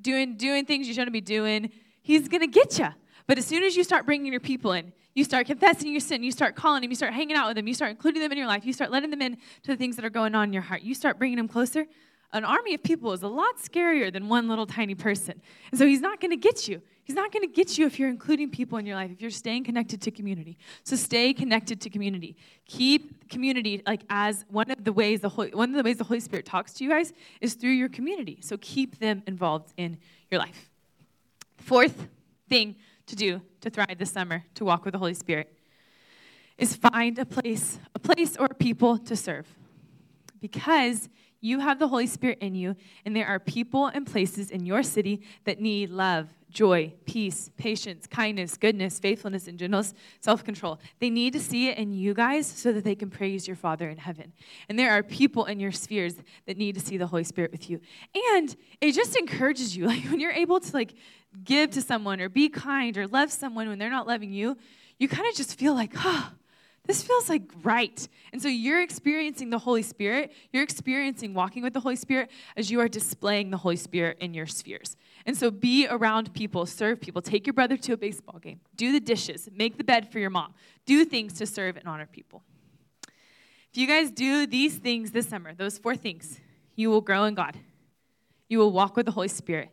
[0.00, 1.70] doing doing things you shouldn't be doing,
[2.02, 2.88] he's gonna get you.
[3.26, 6.22] But as soon as you start bringing your people in, you start confessing your sin,
[6.22, 8.38] you start calling them, you start hanging out with them, you start including them in
[8.38, 10.52] your life, you start letting them in to the things that are going on in
[10.52, 11.86] your heart, you start bringing them closer.
[12.32, 15.40] An army of people is a lot scarier than one little tiny person.
[15.70, 16.82] And so he's not going to get you.
[17.04, 19.30] He's not going to get you if you're including people in your life, if you're
[19.30, 20.58] staying connected to community.
[20.84, 22.36] So stay connected to community.
[22.66, 26.04] Keep community like as one of the ways the Holy, one of the ways the
[26.04, 28.40] Holy Spirit talks to you guys is through your community.
[28.42, 29.96] So keep them involved in
[30.30, 30.68] your life.
[31.56, 32.08] Fourth
[32.46, 32.76] thing
[33.06, 35.50] to do to thrive this summer, to walk with the Holy Spirit,
[36.58, 39.46] is find a place, a place or people to serve.
[40.42, 41.08] Because
[41.40, 42.74] you have the Holy Spirit in you,
[43.04, 48.06] and there are people and places in your city that need love, joy, peace, patience,
[48.06, 50.80] kindness, goodness, faithfulness, and gentleness, self control.
[50.98, 53.88] They need to see it in you guys so that they can praise your Father
[53.88, 54.32] in heaven.
[54.68, 56.16] And there are people in your spheres
[56.46, 57.80] that need to see the Holy Spirit with you.
[58.34, 59.88] And it just encourages you.
[59.98, 60.94] Like when you're able to like
[61.44, 64.58] give to someone or be kind or love someone when they're not loving you,
[64.98, 66.30] you kind of just feel like, oh,
[66.88, 68.08] this feels like right.
[68.32, 70.32] And so you're experiencing the Holy Spirit.
[70.52, 74.32] You're experiencing walking with the Holy Spirit as you are displaying the Holy Spirit in
[74.32, 74.96] your spheres.
[75.26, 77.20] And so be around people, serve people.
[77.20, 80.30] Take your brother to a baseball game, do the dishes, make the bed for your
[80.30, 80.54] mom,
[80.86, 82.42] do things to serve and honor people.
[83.70, 86.40] If you guys do these things this summer, those four things,
[86.74, 87.58] you will grow in God.
[88.48, 89.68] You will walk with the Holy Spirit.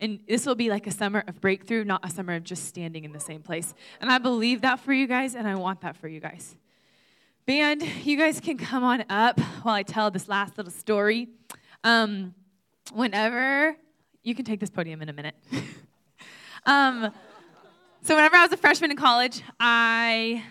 [0.00, 3.04] And this will be like a summer of breakthrough, not a summer of just standing
[3.04, 3.74] in the same place.
[4.00, 6.56] And I believe that for you guys, and I want that for you guys.
[7.46, 11.28] Band, you guys can come on up while I tell this last little story.
[11.82, 12.34] Um,
[12.92, 13.76] whenever,
[14.22, 15.34] you can take this podium in a minute.
[16.66, 17.12] um,
[18.02, 20.44] so, whenever I was a freshman in college, I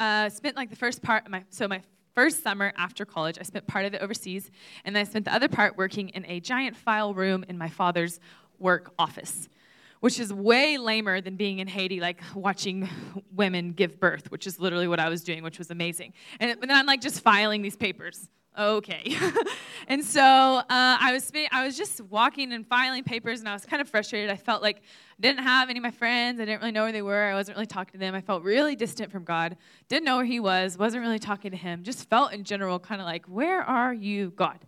[0.00, 1.82] uh, spent like the first part of my, so my
[2.14, 4.50] first summer after college, I spent part of it overseas,
[4.84, 7.68] and then I spent the other part working in a giant file room in my
[7.68, 8.18] father's
[8.58, 9.48] work office,
[10.00, 12.88] which is way lamer than being in Haiti, like watching
[13.34, 16.12] women give birth, which is literally what I was doing, which was amazing.
[16.40, 18.28] And, and then I'm like just filing these papers.
[18.56, 19.16] Okay.
[19.88, 23.66] and so uh, I was I was just walking and filing papers, and I was
[23.66, 24.30] kind of frustrated.
[24.30, 24.80] I felt like I
[25.20, 26.40] didn't have any of my friends.
[26.40, 27.24] I didn't really know where they were.
[27.24, 28.14] I wasn't really talking to them.
[28.14, 29.56] I felt really distant from God.
[29.88, 30.78] Didn't know where He was.
[30.78, 31.82] Wasn't really talking to Him.
[31.82, 34.60] Just felt in general kind of like, where are you, God?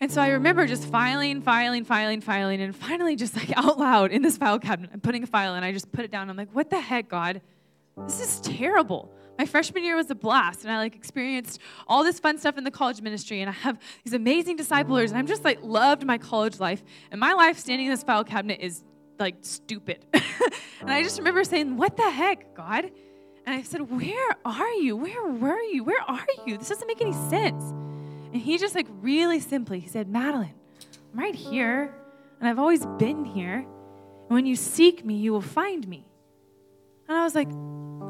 [0.00, 4.12] And so I remember just filing, filing, filing, filing, and finally just like out loud
[4.12, 6.28] in this file cabinet, I'm putting a file and I just put it down.
[6.28, 7.40] I'm like, what the heck, God?
[8.04, 9.10] This is terrible.
[9.38, 12.64] My freshman year was a blast, and I like experienced all this fun stuff in
[12.64, 16.16] the college ministry, and I have these amazing disciplers, and I'm just like loved my
[16.18, 16.82] college life.
[17.10, 18.82] And my life standing in this file cabinet is
[19.18, 20.04] like stupid.
[20.12, 22.90] and I just remember saying, What the heck, God?
[23.46, 24.96] And I said, Where are you?
[24.96, 25.84] Where were you?
[25.84, 26.56] Where are you?
[26.56, 27.74] This doesn't make any sense.
[28.36, 30.52] And he just like really simply, he said, Madeline,
[31.10, 31.94] I'm right here,
[32.38, 33.60] and I've always been here.
[33.60, 36.06] And when you seek me, you will find me.
[37.08, 37.48] And I was like,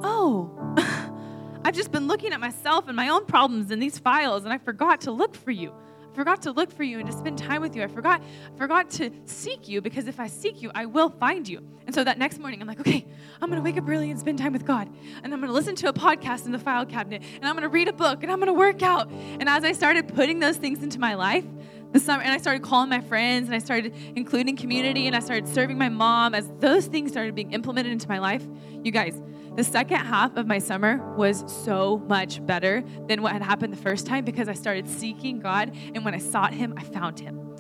[0.02, 0.50] oh,
[1.64, 4.58] I've just been looking at myself and my own problems in these files, and I
[4.58, 5.72] forgot to look for you
[6.16, 7.82] forgot to look for you and to spend time with you.
[7.82, 8.22] I forgot,
[8.56, 11.60] forgot to seek you because if I seek you, I will find you.
[11.84, 13.06] And so that next morning, I'm like, okay,
[13.40, 14.88] I'm gonna wake up early and spend time with God.
[15.22, 17.86] And I'm gonna listen to a podcast in the file cabinet, and I'm gonna read
[17.86, 19.10] a book, and I'm gonna work out.
[19.10, 21.44] And as I started putting those things into my life,
[21.92, 25.20] the summer, and I started calling my friends, and I started including community, and I
[25.20, 26.34] started serving my mom.
[26.34, 28.44] As those things started being implemented into my life,
[28.82, 29.20] you guys,
[29.57, 33.82] the second half of my summer was so much better than what had happened the
[33.82, 37.57] first time because I started seeking God, and when I sought Him, I found Him.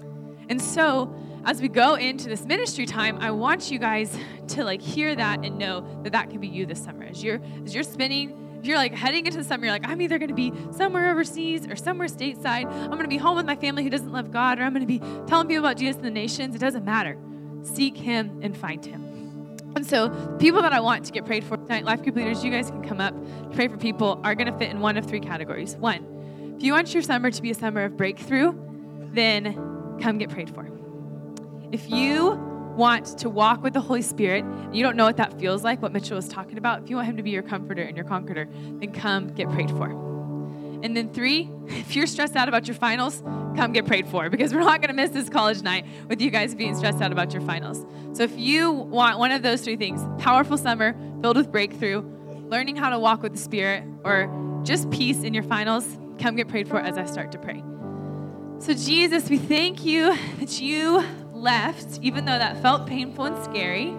[0.48, 4.16] And so, as we go into this ministry time, I want you guys
[4.48, 7.04] to like hear that and know that that can be you this summer.
[7.04, 10.02] As you're as you're spending, if you're like heading into the summer, you're like, I'm
[10.02, 12.66] either going to be somewhere overseas or somewhere stateside.
[12.66, 14.86] I'm going to be home with my family who doesn't love God, or I'm going
[14.86, 16.54] to be telling people about Jesus in the nations.
[16.54, 17.16] It doesn't matter.
[17.62, 19.05] Seek Him and find Him.
[19.76, 20.08] And so,
[20.38, 22.82] people that I want to get prayed for tonight, life group leaders, you guys can
[22.82, 23.14] come up,
[23.52, 25.76] pray for people, are going to fit in one of three categories.
[25.76, 28.54] One, if you want your summer to be a summer of breakthrough,
[29.12, 30.66] then come get prayed for.
[31.72, 32.32] If you
[32.74, 35.92] want to walk with the Holy Spirit, you don't know what that feels like, what
[35.92, 38.48] Mitchell was talking about, if you want Him to be your comforter and your conqueror,
[38.80, 40.05] then come get prayed for.
[40.82, 43.22] And then three, if you're stressed out about your finals,
[43.56, 46.30] come get prayed for because we're not going to miss this college night with you
[46.30, 47.84] guys being stressed out about your finals.
[48.12, 52.02] So if you want one of those three things, powerful summer filled with breakthrough,
[52.48, 56.48] learning how to walk with the Spirit or just peace in your finals, come get
[56.48, 57.62] prayed for as I start to pray.
[58.58, 63.94] So, Jesus, we thank you that you left, even though that felt painful and scary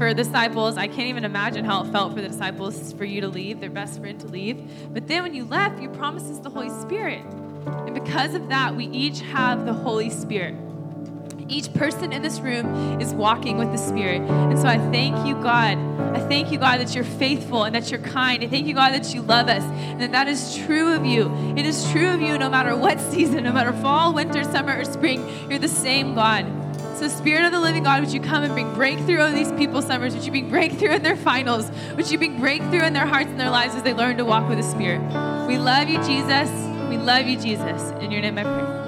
[0.00, 0.78] for the disciples.
[0.78, 3.68] I can't even imagine how it felt for the disciples for you to leave, their
[3.68, 4.66] best friend to leave.
[4.94, 7.22] But then when you left, you promised us the Holy Spirit.
[7.66, 10.54] And because of that, we each have the Holy Spirit.
[11.48, 14.22] Each person in this room is walking with the Spirit.
[14.22, 15.76] And so I thank you, God.
[16.16, 18.42] I thank you, God, that you're faithful and that you're kind.
[18.42, 21.30] I thank you, God, that you love us and that that is true of you.
[21.58, 24.84] It is true of you no matter what season, no matter fall, winter, summer, or
[24.84, 25.50] spring.
[25.50, 26.59] You're the same God.
[27.00, 29.86] So, Spirit of the living God, would you come and bring breakthrough over these people's
[29.86, 30.14] summers?
[30.14, 31.70] Would you bring breakthrough in their finals?
[31.96, 34.46] Would you bring breakthrough in their hearts and their lives as they learn to walk
[34.50, 35.00] with the Spirit?
[35.48, 36.50] We love you, Jesus.
[36.90, 37.90] We love you, Jesus.
[38.02, 38.79] In your name I pray.